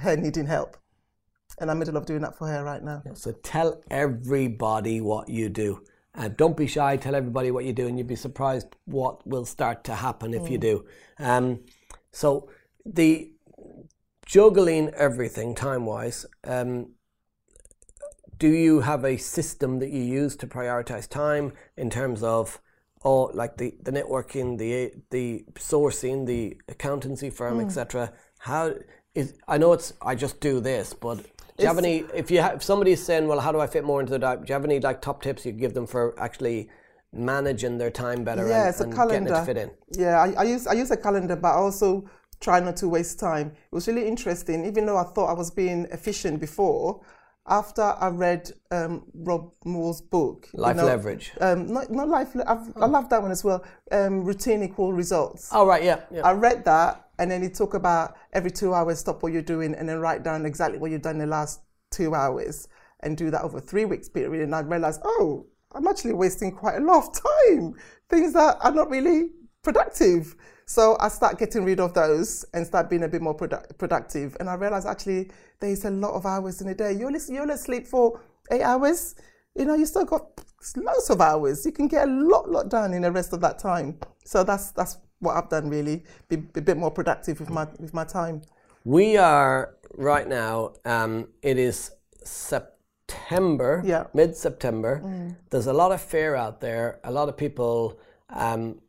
her 0.00 0.16
needing 0.16 0.46
help. 0.46 0.76
And 1.60 1.70
I'm 1.70 1.76
in 1.76 1.86
the 1.86 1.86
middle 1.86 2.00
of 2.00 2.06
doing 2.06 2.22
that 2.22 2.38
for 2.38 2.46
her 2.46 2.62
right 2.62 2.82
now. 2.82 3.02
So 3.14 3.32
tell 3.32 3.82
everybody 3.90 5.00
what 5.00 5.28
you 5.28 5.48
do. 5.48 5.82
Uh, 6.14 6.28
don't 6.28 6.56
be 6.56 6.66
shy, 6.66 6.96
tell 6.96 7.14
everybody 7.14 7.50
what 7.50 7.64
you 7.64 7.72
do, 7.72 7.86
and 7.86 7.98
you'd 7.98 8.06
be 8.06 8.16
surprised 8.16 8.76
what 8.84 9.26
will 9.26 9.44
start 9.44 9.84
to 9.84 9.94
happen 9.94 10.34
if 10.34 10.42
mm. 10.42 10.50
you 10.50 10.58
do. 10.58 10.84
Um, 11.18 11.60
so 12.12 12.50
the 12.84 13.32
juggling 14.26 14.90
everything 14.90 15.54
time 15.54 15.86
wise, 15.86 16.26
um, 16.44 16.92
do 18.38 18.48
you 18.48 18.80
have 18.80 19.04
a 19.04 19.16
system 19.16 19.78
that 19.80 19.90
you 19.90 20.02
use 20.02 20.36
to 20.36 20.46
prioritize 20.46 21.08
time 21.08 21.52
in 21.76 21.90
terms 21.90 22.22
of 22.22 22.60
all 23.02 23.30
like 23.34 23.56
the, 23.56 23.74
the 23.82 23.92
networking, 23.92 24.58
the 24.58 24.92
the 25.10 25.44
sourcing, 25.54 26.26
the 26.26 26.56
accountancy 26.68 27.30
firm, 27.30 27.58
mm. 27.58 27.64
etc. 27.64 28.12
How 28.38 28.74
is 29.14 29.34
I 29.46 29.58
know 29.58 29.72
it's 29.72 29.92
I 30.02 30.14
just 30.14 30.40
do 30.40 30.60
this, 30.60 30.94
but 30.94 31.18
do 31.58 31.64
you 31.64 31.66
have 31.66 31.78
any? 31.78 32.04
If 32.14 32.30
you 32.30 32.40
have, 32.40 32.56
if 32.56 32.62
somebody's 32.62 33.02
saying, 33.02 33.26
well, 33.26 33.40
how 33.40 33.50
do 33.50 33.60
I 33.60 33.66
fit 33.66 33.84
more 33.84 34.00
into 34.00 34.12
the 34.12 34.18
diet? 34.18 34.42
Do 34.42 34.46
you 34.48 34.54
have 34.54 34.64
any 34.64 34.78
like 34.80 35.02
top 35.02 35.22
tips 35.22 35.44
you 35.44 35.52
give 35.52 35.74
them 35.74 35.86
for 35.86 36.18
actually 36.18 36.68
managing 37.12 37.78
their 37.78 37.90
time 37.90 38.22
better 38.22 38.46
yeah, 38.46 38.60
and, 38.60 38.68
it's 38.68 38.80
a 38.80 38.84
calendar. 38.84 39.30
getting 39.30 39.42
it 39.42 39.46
fit 39.46 39.56
in? 39.56 39.70
Yeah, 39.92 40.20
I, 40.20 40.32
I 40.34 40.42
use 40.44 40.66
I 40.66 40.74
use 40.74 40.90
a 40.90 40.96
calendar, 40.96 41.36
but 41.36 41.48
I 41.48 41.56
also 41.56 42.08
try 42.40 42.60
not 42.60 42.76
to 42.76 42.88
waste 42.88 43.18
time. 43.18 43.48
It 43.48 43.74
was 43.74 43.88
really 43.88 44.06
interesting, 44.06 44.64
even 44.66 44.86
though 44.86 44.96
I 44.96 45.04
thought 45.04 45.26
I 45.26 45.32
was 45.32 45.50
being 45.50 45.86
efficient 45.90 46.40
before 46.40 47.00
after 47.48 47.82
I 47.82 48.08
read 48.08 48.50
um, 48.70 49.04
Rob 49.14 49.52
Moore's 49.64 50.00
book, 50.00 50.48
Life 50.52 50.76
you 50.76 50.82
know, 50.82 50.86
Leverage. 50.88 51.32
Um, 51.40 51.72
not, 51.72 51.90
not 51.90 52.08
Life. 52.08 52.36
I've, 52.46 52.72
I 52.76 52.86
love 52.86 53.08
that 53.10 53.22
one 53.22 53.30
as 53.30 53.42
well. 53.44 53.64
Um, 53.90 54.24
routine 54.24 54.62
equal 54.62 54.92
results. 54.92 55.50
Oh 55.52 55.66
right, 55.66 55.82
yeah, 55.82 56.00
yeah. 56.10 56.22
I 56.22 56.32
read 56.32 56.64
that, 56.64 57.08
and 57.18 57.30
then 57.30 57.42
he 57.42 57.48
talk 57.48 57.74
about 57.74 58.16
every 58.32 58.50
two 58.50 58.74
hours, 58.74 58.98
stop 58.98 59.22
what 59.22 59.32
you're 59.32 59.42
doing, 59.42 59.74
and 59.74 59.88
then 59.88 59.98
write 59.98 60.22
down 60.22 60.46
exactly 60.46 60.78
what 60.78 60.90
you've 60.90 61.02
done 61.02 61.16
in 61.16 61.20
the 61.20 61.26
last 61.26 61.60
two 61.90 62.14
hours, 62.14 62.68
and 63.00 63.16
do 63.16 63.30
that 63.30 63.42
over 63.42 63.60
three 63.60 63.84
weeks 63.84 64.08
period. 64.08 64.42
And 64.42 64.54
I 64.54 64.60
realized, 64.60 65.00
oh, 65.04 65.46
I'm 65.72 65.86
actually 65.86 66.14
wasting 66.14 66.52
quite 66.52 66.76
a 66.76 66.80
lot 66.80 67.04
of 67.04 67.22
time. 67.48 67.74
Things 68.08 68.32
that 68.32 68.58
are 68.60 68.72
not 68.72 68.90
really 68.90 69.30
productive. 69.72 70.34
So 70.66 70.96
I 71.00 71.08
start 71.08 71.38
getting 71.38 71.64
rid 71.64 71.80
of 71.80 71.92
those 71.94 72.44
and 72.54 72.66
start 72.66 72.88
being 72.90 73.02
a 73.04 73.08
bit 73.08 73.22
more 73.22 73.36
produ- 73.36 73.76
productive. 73.78 74.36
And 74.40 74.48
I 74.48 74.54
realize 74.54 74.86
actually 74.86 75.30
there's 75.60 75.84
a 75.84 75.90
lot 75.90 76.12
of 76.14 76.24
hours 76.26 76.60
in 76.62 76.68
a 76.68 76.74
day. 76.74 76.92
You 76.92 77.06
only, 77.06 77.20
you 77.28 77.40
only 77.40 77.56
sleep 77.56 77.86
for 77.86 78.20
eight 78.50 78.62
hours. 78.62 79.14
You 79.54 79.64
know, 79.66 79.74
you 79.74 79.86
still 79.86 80.04
got 80.04 80.22
lots 80.76 81.10
of 81.10 81.20
hours. 81.20 81.66
You 81.66 81.72
can 81.72 81.88
get 81.88 82.08
a 82.08 82.10
lot, 82.10 82.50
lot 82.50 82.68
done 82.70 82.94
in 82.94 83.02
the 83.02 83.12
rest 83.12 83.32
of 83.32 83.40
that 83.40 83.58
time. 83.58 83.98
So 84.24 84.44
that's 84.44 84.70
that's 84.72 84.98
what 85.20 85.36
I've 85.36 85.48
done 85.48 85.68
really, 85.68 86.04
be, 86.28 86.36
be 86.36 86.60
a 86.60 86.62
bit 86.62 86.76
more 86.76 86.90
productive 86.92 87.40
with 87.40 87.50
my 87.50 87.66
with 87.78 87.92
my 87.92 88.04
time. 88.04 88.42
We 88.84 89.16
are 89.16 89.74
right 89.94 90.28
now. 90.28 90.74
Um, 90.84 91.28
it 91.42 91.58
is 91.58 91.90
September, 92.24 93.82
Yeah. 93.84 94.04
mid 94.14 94.36
September. 94.36 95.02
There's 95.50 95.66
a 95.66 95.72
lot 95.72 95.92
of 95.92 96.00
fear 96.00 96.34
out 96.36 96.60
there. 96.60 97.00
A 97.04 97.10
lot 97.10 97.28
of 97.28 97.36
people 97.36 97.98
um, 98.30 98.80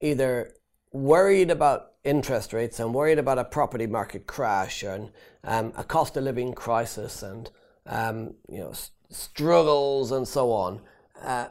either 0.00 0.52
worried 0.92 1.50
about 1.50 1.92
interest 2.04 2.52
rates 2.52 2.78
and 2.78 2.94
worried 2.94 3.18
about 3.18 3.38
a 3.38 3.44
property 3.44 3.86
market 3.86 4.26
crash 4.26 4.82
and 4.82 5.10
um, 5.44 5.72
a 5.76 5.84
cost 5.84 6.16
of 6.16 6.24
living 6.24 6.52
crisis 6.54 7.22
and 7.22 7.50
um, 7.86 8.34
you 8.48 8.58
know 8.58 8.70
s- 8.70 8.90
struggles 9.10 10.12
and 10.12 10.26
so 10.26 10.52
on. 10.52 10.80
Uh, 11.22 11.48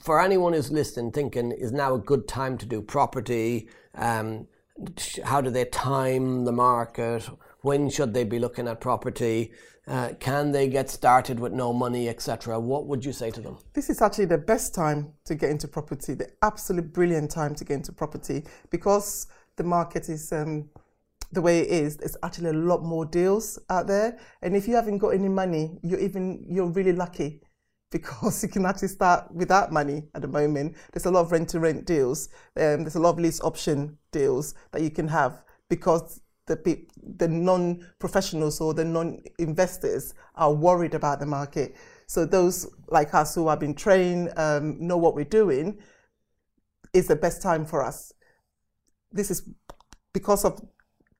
for 0.00 0.20
anyone 0.20 0.52
who's 0.52 0.70
listening, 0.70 1.10
thinking 1.10 1.50
is 1.52 1.72
now 1.72 1.94
a 1.94 1.98
good 1.98 2.28
time 2.28 2.56
to 2.58 2.66
do 2.66 2.80
property? 2.80 3.68
Um, 3.94 4.46
how 5.24 5.40
do 5.40 5.50
they 5.50 5.64
time 5.66 6.44
the 6.44 6.52
market? 6.52 7.28
When 7.60 7.90
should 7.90 8.14
they 8.14 8.24
be 8.24 8.38
looking 8.38 8.68
at 8.68 8.80
property? 8.80 9.52
Uh, 9.86 10.10
can 10.20 10.52
they 10.52 10.68
get 10.68 10.88
started 10.88 11.40
with 11.40 11.52
no 11.52 11.72
money, 11.72 12.08
etc.? 12.08 12.58
What 12.60 12.86
would 12.86 13.04
you 13.04 13.12
say 13.12 13.30
to 13.32 13.40
them? 13.40 13.58
This 13.72 13.90
is 13.90 14.00
actually 14.00 14.26
the 14.26 14.38
best 14.38 14.74
time 14.74 15.12
to 15.24 15.34
get 15.34 15.50
into 15.50 15.66
property, 15.66 16.14
the 16.14 16.30
absolute 16.42 16.92
brilliant 16.92 17.30
time 17.30 17.54
to 17.56 17.64
get 17.64 17.74
into 17.74 17.92
property 17.92 18.44
because 18.70 19.26
the 19.56 19.64
market 19.64 20.08
is 20.08 20.32
um, 20.32 20.70
the 21.32 21.42
way 21.42 21.60
it 21.60 21.68
is. 21.68 21.96
There's 21.96 22.16
actually 22.22 22.50
a 22.50 22.54
lot 22.54 22.84
more 22.84 23.04
deals 23.04 23.58
out 23.70 23.88
there, 23.88 24.18
and 24.42 24.54
if 24.54 24.68
you 24.68 24.76
haven't 24.76 24.98
got 24.98 25.10
any 25.10 25.28
money, 25.28 25.78
you're 25.82 26.00
even 26.00 26.44
you're 26.48 26.70
really 26.70 26.92
lucky 26.92 27.40
because 27.90 28.42
you 28.42 28.48
can 28.48 28.64
actually 28.64 28.88
start 28.88 29.34
without 29.34 29.72
money 29.72 30.04
at 30.14 30.22
the 30.22 30.28
moment. 30.28 30.76
There's 30.92 31.06
a 31.06 31.10
lot 31.10 31.22
of 31.22 31.32
rent 31.32 31.48
to 31.50 31.60
rent 31.60 31.86
deals. 31.86 32.28
Um, 32.56 32.84
there's 32.84 32.94
a 32.94 33.00
lot 33.00 33.10
of 33.10 33.18
lease 33.18 33.40
option 33.40 33.98
deals 34.12 34.54
that 34.70 34.82
you 34.82 34.90
can 34.90 35.08
have 35.08 35.42
because 35.68 36.20
the 36.46 36.56
peop 36.56 36.90
the 37.16 37.28
non-professionals 37.28 38.60
or 38.60 38.74
the 38.74 38.84
non-investors 38.84 40.14
are 40.34 40.52
worried 40.52 40.94
about 40.94 41.20
the 41.20 41.26
market. 41.26 41.76
So 42.06 42.24
those 42.24 42.68
like 42.88 43.14
us 43.14 43.34
who 43.34 43.48
have 43.48 43.60
been 43.60 43.74
trained, 43.74 44.32
um, 44.36 44.76
know 44.86 44.96
what 44.96 45.14
we're 45.14 45.24
doing, 45.24 45.78
is 46.92 47.06
the 47.06 47.16
best 47.16 47.42
time 47.42 47.64
for 47.64 47.82
us. 47.82 48.12
This 49.12 49.30
is 49.30 49.48
because 50.12 50.44
of 50.44 50.60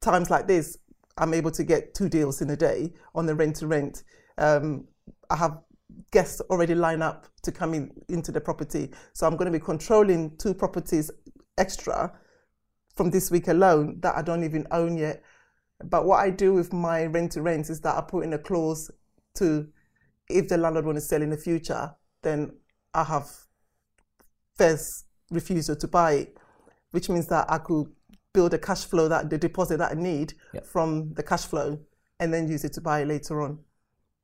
times 0.01 0.31
like 0.31 0.47
this. 0.47 0.79
I'm 1.19 1.35
able 1.35 1.51
to 1.53 1.65
get 1.65 1.95
two 1.95 2.09
deals 2.09 2.41
in 2.43 2.51
a 2.51 2.57
day 2.57 2.93
on 3.15 3.27
the 3.27 3.35
rent 3.35 3.57
to 3.57 3.67
rent. 3.67 4.03
Um, 4.39 4.89
I 5.31 5.37
have 5.37 5.59
guests 6.11 6.41
already 6.51 6.75
lined 6.75 7.03
up 7.03 7.27
to 7.43 7.53
come 7.53 7.75
in 7.75 7.93
into 8.09 8.33
the 8.33 8.41
property, 8.41 8.91
so 9.13 9.27
I'm 9.27 9.37
going 9.37 9.53
to 9.53 9.59
be 9.59 9.65
controlling 9.65 10.37
two 10.39 10.55
properties 10.55 11.11
extra 11.59 12.13
from 12.95 13.11
this 13.11 13.31
week 13.31 13.49
alone 13.49 14.01
that 14.01 14.17
I 14.17 14.23
don't 14.23 14.45
even 14.45 14.67
own 14.71 14.97
yet. 14.97 15.23
But 15.85 16.05
what 16.05 16.21
I 16.21 16.31
do 16.31 16.55
with 16.55 16.73
my 16.73 17.07
rent 17.07 17.33
to 17.33 17.43
rent 17.43 17.71
is 17.71 17.81
that 17.81 17.97
I 17.97 18.01
put 18.03 18.25
in 18.25 18.33
a 18.33 18.39
clause 18.39 18.91
to 19.37 19.69
if 20.29 20.49
the 20.49 20.57
landlord 20.57 20.87
wants 20.87 21.03
to 21.03 21.09
sell 21.09 21.23
in 21.23 21.31
the 21.31 21.37
future, 21.37 21.95
then 22.23 22.53
I 22.95 23.05
have 23.05 23.29
first 24.57 25.07
refusal 25.31 25.77
to 25.77 25.89
buy 25.89 26.13
it, 26.13 26.37
which 26.93 27.09
means 27.09 27.27
that 27.29 27.47
I 27.51 27.59
could 27.59 27.87
build 28.33 28.55
a 28.55 28.59
cash 28.59 28.85
flow 28.85 29.09
that 29.09 29.29
the 29.29 29.39
deposit 29.39 29.79
that 29.79 29.93
I 29.93 29.95
need 29.95 30.35
from 30.65 31.13
the 31.15 31.23
cash 31.23 31.45
flow 31.45 31.79
and 32.21 32.33
then 32.33 32.49
use 32.49 32.65
it 32.65 32.73
to 32.75 32.81
buy 32.81 33.01
it 33.01 33.09
later 33.09 33.43
on, 33.43 33.59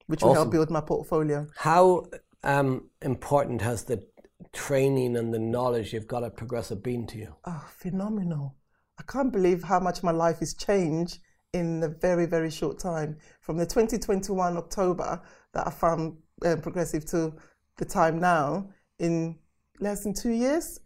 which 0.07 0.23
will 0.23 0.35
help 0.35 0.51
build 0.51 0.71
my 0.71 0.81
portfolio. 0.81 1.47
How 1.57 2.05
um, 2.45 2.89
important 3.03 3.61
has 3.63 3.85
the 3.85 4.07
training 4.53 5.17
and 5.17 5.35
the 5.35 5.39
knowledge 5.39 5.93
you've 5.93 6.07
got 6.07 6.23
at 6.23 6.37
Progressive 6.37 6.83
been 6.83 7.07
to 7.09 7.19
you? 7.19 7.35
Oh, 7.45 7.65
phenomenal. 7.77 8.55
I 8.99 9.03
can't 9.11 9.33
believe 9.33 9.63
how 9.63 9.81
much 9.81 10.03
my 10.03 10.11
life 10.11 10.41
has 10.41 10.55
changed 10.55 11.21
in 11.53 11.83
a 11.83 11.89
very, 11.89 12.27
very 12.27 12.51
short 12.51 12.79
time. 12.79 13.17
From 13.41 13.57
the 13.57 13.67
2021 13.67 14.57
October 14.57 15.23
that 15.55 15.67
I 15.67 15.71
found 15.71 16.17
um, 16.45 16.61
Progressive 16.61 17.05
to 17.07 17.33
the 17.77 17.85
time 17.85 18.19
now, 18.19 18.69
in 18.99 19.39
less 19.81 20.03
than 20.03 20.15
two 20.15 20.33
years, 20.33 20.81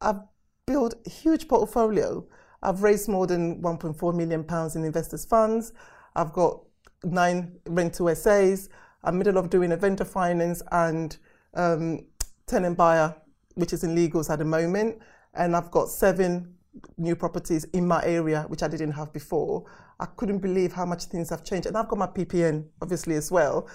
I've 0.00 0.20
built 0.66 0.94
a 1.06 1.10
huge 1.10 1.48
portfolio. 1.48 2.24
I've 2.62 2.82
raised 2.82 3.08
more 3.08 3.26
than 3.26 3.62
1.4 3.62 4.14
million 4.14 4.44
pounds 4.44 4.76
in 4.76 4.84
investors' 4.84 5.24
funds. 5.24 5.72
I've 6.14 6.32
got 6.32 6.60
nine 7.04 7.58
rental 7.66 8.14
SAs. 8.14 8.68
I'm 9.04 9.18
middle 9.18 9.38
of 9.38 9.48
doing 9.48 9.72
a 9.72 9.76
vendor 9.76 10.04
finance 10.04 10.62
and 10.70 11.16
um, 11.54 12.06
tenant 12.46 12.76
buyer, 12.76 13.14
which 13.54 13.72
is 13.72 13.84
in 13.84 13.96
legals 13.96 14.30
at 14.30 14.38
the 14.38 14.44
moment. 14.44 14.98
And 15.34 15.56
I've 15.56 15.70
got 15.70 15.88
seven 15.88 16.57
new 16.96 17.16
properties 17.16 17.64
in 17.72 17.86
my 17.86 18.02
area, 18.04 18.44
which 18.48 18.62
I 18.62 18.68
didn't 18.68 18.92
have 18.92 19.12
before. 19.12 19.64
I 20.00 20.06
couldn't 20.06 20.38
believe 20.38 20.72
how 20.72 20.86
much 20.86 21.04
things 21.04 21.30
have 21.30 21.44
changed. 21.44 21.66
And 21.66 21.76
I've 21.76 21.88
got 21.88 21.98
my 21.98 22.06
PPN, 22.06 22.66
obviously, 22.80 23.14
as 23.14 23.30
well. 23.30 23.68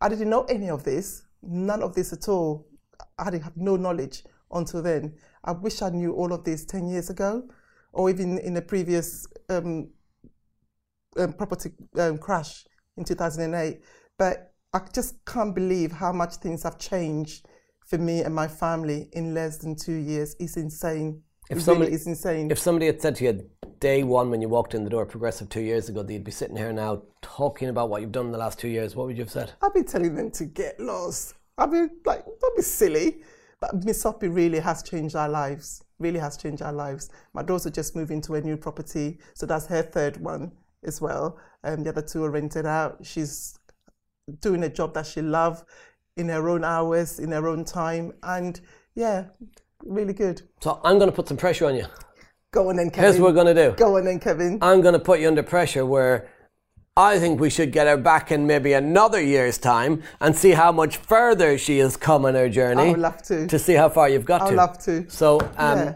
I 0.00 0.08
didn't 0.08 0.30
know 0.30 0.44
any 0.44 0.70
of 0.70 0.84
this, 0.84 1.22
none 1.42 1.82
of 1.82 1.94
this 1.94 2.12
at 2.12 2.28
all. 2.28 2.66
I 3.18 3.24
have 3.24 3.56
no 3.56 3.76
knowledge 3.76 4.24
until 4.50 4.82
then. 4.82 5.14
I 5.44 5.52
wish 5.52 5.82
I 5.82 5.90
knew 5.90 6.12
all 6.12 6.32
of 6.32 6.44
this 6.44 6.64
10 6.64 6.88
years 6.88 7.10
ago, 7.10 7.44
or 7.92 8.10
even 8.10 8.38
in 8.38 8.54
the 8.54 8.62
previous 8.62 9.26
um, 9.48 9.90
um, 11.16 11.32
property 11.32 11.70
um, 11.98 12.18
crash 12.18 12.64
in 12.96 13.04
2008. 13.04 13.80
But 14.18 14.52
I 14.72 14.80
just 14.94 15.24
can't 15.24 15.54
believe 15.54 15.92
how 15.92 16.12
much 16.12 16.36
things 16.36 16.62
have 16.62 16.78
changed 16.78 17.46
for 17.86 17.98
me 17.98 18.20
and 18.20 18.34
my 18.34 18.46
family 18.46 19.08
in 19.12 19.34
less 19.34 19.58
than 19.58 19.76
two 19.76 19.96
years. 19.96 20.36
It's 20.38 20.56
insane. 20.56 21.22
If 21.50 21.62
somebody- 21.62 21.92
is 21.92 22.06
insane. 22.06 22.50
If 22.50 22.58
somebody 22.58 22.86
had 22.86 23.02
said 23.02 23.16
to 23.16 23.24
you 23.24 23.50
day 23.80 24.02
one 24.02 24.30
when 24.30 24.40
you 24.40 24.48
walked 24.48 24.74
in 24.74 24.84
the 24.84 24.90
door, 24.90 25.04
Progressive 25.06 25.48
two 25.48 25.62
years 25.62 25.88
ago, 25.88 26.02
that 26.02 26.12
you'd 26.12 26.24
be 26.24 26.30
sitting 26.30 26.56
here 26.56 26.72
now 26.72 27.02
talking 27.22 27.68
about 27.68 27.88
what 27.88 28.02
you've 28.02 28.12
done 28.12 28.26
in 28.26 28.32
the 28.32 28.38
last 28.38 28.58
two 28.58 28.68
years, 28.68 28.94
what 28.94 29.06
would 29.06 29.16
you 29.16 29.24
have 29.24 29.32
said? 29.32 29.52
I've 29.62 29.74
been 29.74 29.84
telling 29.84 30.14
them 30.14 30.30
to 30.32 30.44
get 30.44 30.78
lost. 30.78 31.34
I've 31.58 31.70
been 31.70 31.90
like, 32.04 32.24
don't 32.40 32.56
be 32.56 32.62
silly. 32.62 33.22
But 33.60 33.84
Miss 33.84 34.00
Soppy 34.00 34.28
really 34.28 34.58
has 34.60 34.82
changed 34.82 35.16
our 35.16 35.28
lives. 35.28 35.84
Really 35.98 36.18
has 36.18 36.36
changed 36.36 36.62
our 36.62 36.72
lives. 36.72 37.10
My 37.34 37.42
daughter 37.42 37.68
just 37.68 37.94
moved 37.94 38.10
into 38.10 38.34
a 38.34 38.40
new 38.40 38.56
property, 38.56 39.18
so 39.34 39.44
that's 39.44 39.66
her 39.66 39.82
third 39.82 40.16
one 40.16 40.52
as 40.82 41.00
well. 41.00 41.38
Um, 41.62 41.82
the 41.84 41.90
other 41.90 42.00
two 42.00 42.24
are 42.24 42.30
rented 42.30 42.64
out. 42.64 43.04
She's 43.04 43.58
doing 44.40 44.62
a 44.62 44.68
job 44.70 44.94
that 44.94 45.06
she 45.06 45.20
loves 45.20 45.64
in 46.16 46.28
her 46.28 46.48
own 46.48 46.64
hours, 46.64 47.18
in 47.18 47.32
her 47.32 47.46
own 47.48 47.64
time, 47.64 48.12
and 48.22 48.60
yeah, 48.94 49.26
really 49.84 50.12
good. 50.12 50.42
So 50.60 50.80
I'm 50.84 50.98
going 50.98 51.10
to 51.10 51.16
put 51.16 51.28
some 51.28 51.36
pressure 51.36 51.66
on 51.66 51.74
you. 51.76 51.86
Go 52.52 52.68
on 52.68 52.76
then, 52.76 52.90
Kevin. 52.90 53.04
Here's 53.04 53.20
what 53.20 53.28
we're 53.34 53.42
going 53.44 53.54
to 53.54 53.70
do. 53.70 53.76
Go 53.76 53.96
on 53.96 54.04
then, 54.04 54.18
Kevin. 54.18 54.58
I'm 54.60 54.80
going 54.80 54.94
to 54.94 54.98
put 54.98 55.20
you 55.20 55.28
under 55.28 55.42
pressure 55.42 55.86
where 55.86 56.28
I 56.96 57.18
think 57.18 57.40
we 57.40 57.48
should 57.48 57.70
get 57.72 57.86
her 57.86 57.96
back 57.96 58.32
in 58.32 58.46
maybe 58.46 58.72
another 58.72 59.20
year's 59.20 59.56
time 59.58 60.02
and 60.20 60.34
see 60.34 60.50
how 60.50 60.72
much 60.72 60.96
further 60.96 61.56
she 61.56 61.78
has 61.78 61.96
come 61.96 62.24
on 62.24 62.34
her 62.34 62.48
journey. 62.48 62.82
I 62.82 62.90
would 62.90 62.98
love 62.98 63.22
to. 63.22 63.46
To 63.46 63.58
see 63.58 63.74
how 63.74 63.88
far 63.88 64.08
you've 64.08 64.24
got 64.24 64.42
I'd 64.42 64.50
to. 64.50 64.56
love 64.56 64.78
to. 64.84 65.08
So, 65.08 65.38
um, 65.56 65.78
Yeah. 65.78 65.94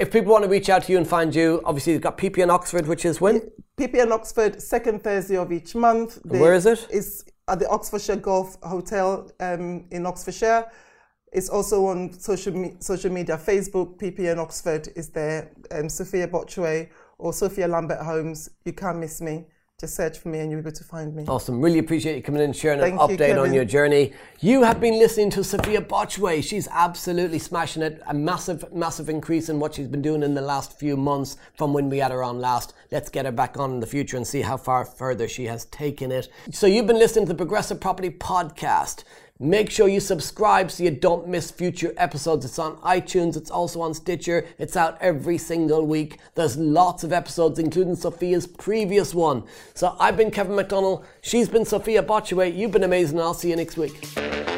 if 0.00 0.10
people 0.10 0.32
want 0.32 0.44
to 0.44 0.50
reach 0.50 0.68
out 0.68 0.82
to 0.84 0.92
you 0.92 0.98
and 0.98 1.06
find 1.06 1.32
you, 1.34 1.62
obviously 1.64 1.92
you've 1.92 2.02
got 2.02 2.18
PPN 2.18 2.50
Oxford, 2.50 2.86
which 2.88 3.04
is 3.04 3.20
when? 3.20 3.40
PPN 3.78 4.10
Oxford, 4.10 4.60
second 4.60 5.04
Thursday 5.04 5.36
of 5.36 5.52
each 5.52 5.76
month. 5.76 6.18
The- 6.24 6.38
Where 6.38 6.54
is 6.54 6.66
it? 6.66 6.86
It's 6.90 7.24
at 7.46 7.60
the 7.60 7.68
Oxfordshire 7.68 8.16
Golf 8.16 8.56
Hotel 8.64 9.30
um, 9.38 9.84
in 9.92 10.04
Oxfordshire. 10.06 10.66
It's 11.32 11.48
also 11.48 11.86
on 11.86 12.12
social 12.12 12.54
me- 12.54 12.76
social 12.80 13.12
media. 13.12 13.36
Facebook, 13.36 13.98
PPN 13.98 14.38
Oxford 14.38 14.88
is 14.96 15.10
there. 15.10 15.50
Um, 15.70 15.88
Sophia 15.88 16.26
Botchway 16.26 16.88
or 17.18 17.32
Sophia 17.32 17.68
Lambert 17.68 18.00
Holmes. 18.00 18.50
You 18.64 18.72
can't 18.72 18.98
miss 18.98 19.20
me. 19.20 19.46
Just 19.80 19.94
search 19.94 20.18
for 20.18 20.28
me 20.28 20.40
and 20.40 20.50
you'll 20.50 20.60
be 20.60 20.70
able 20.70 20.76
to 20.76 20.82
find 20.82 21.14
me. 21.14 21.24
Awesome. 21.28 21.60
Really 21.60 21.78
appreciate 21.78 22.16
you 22.16 22.22
coming 22.22 22.40
in 22.40 22.46
and 22.46 22.56
sharing 22.56 22.80
an 22.80 22.96
Thank 22.98 23.10
you, 23.12 23.16
update 23.16 23.40
on 23.40 23.54
your 23.54 23.64
journey. 23.64 24.12
You 24.40 24.64
have 24.64 24.80
been 24.80 24.98
listening 24.98 25.30
to 25.30 25.44
Sophia 25.44 25.80
Botchway. 25.80 26.42
She's 26.42 26.66
absolutely 26.72 27.38
smashing 27.38 27.82
it. 27.82 28.02
A 28.08 28.12
massive, 28.12 28.64
massive 28.72 29.08
increase 29.08 29.48
in 29.48 29.60
what 29.60 29.74
she's 29.74 29.86
been 29.86 30.02
doing 30.02 30.24
in 30.24 30.34
the 30.34 30.40
last 30.40 30.76
few 30.80 30.96
months 30.96 31.36
from 31.54 31.72
when 31.72 31.88
we 31.88 31.98
had 31.98 32.10
her 32.10 32.24
on 32.24 32.40
last. 32.40 32.74
Let's 32.90 33.08
get 33.08 33.24
her 33.24 33.30
back 33.30 33.56
on 33.56 33.70
in 33.70 33.78
the 33.78 33.86
future 33.86 34.16
and 34.16 34.26
see 34.26 34.40
how 34.40 34.56
far 34.56 34.84
further 34.84 35.28
she 35.28 35.44
has 35.44 35.66
taken 35.66 36.10
it. 36.10 36.28
So 36.50 36.66
you've 36.66 36.88
been 36.88 36.98
listening 36.98 37.26
to 37.26 37.32
the 37.32 37.36
Progressive 37.36 37.78
Property 37.78 38.10
Podcast. 38.10 39.04
Make 39.40 39.70
sure 39.70 39.86
you 39.86 40.00
subscribe 40.00 40.68
so 40.68 40.82
you 40.82 40.90
don't 40.90 41.28
miss 41.28 41.52
future 41.52 41.94
episodes. 41.96 42.44
It's 42.44 42.58
on 42.58 42.76
iTunes, 42.78 43.36
it's 43.36 43.52
also 43.52 43.80
on 43.80 43.94
Stitcher, 43.94 44.44
it's 44.58 44.76
out 44.76 44.98
every 45.00 45.38
single 45.38 45.86
week. 45.86 46.18
There's 46.34 46.56
lots 46.56 47.04
of 47.04 47.12
episodes, 47.12 47.60
including 47.60 47.94
Sophia's 47.94 48.48
previous 48.48 49.14
one. 49.14 49.44
So 49.74 49.94
I've 50.00 50.16
been 50.16 50.32
Kevin 50.32 50.56
McDonald, 50.56 51.06
she's 51.20 51.48
been 51.48 51.64
Sophia 51.64 52.02
Botchway, 52.02 52.52
you've 52.52 52.72
been 52.72 52.82
amazing, 52.82 53.20
I'll 53.20 53.32
see 53.32 53.50
you 53.50 53.56
next 53.56 53.76
week. 53.76 54.57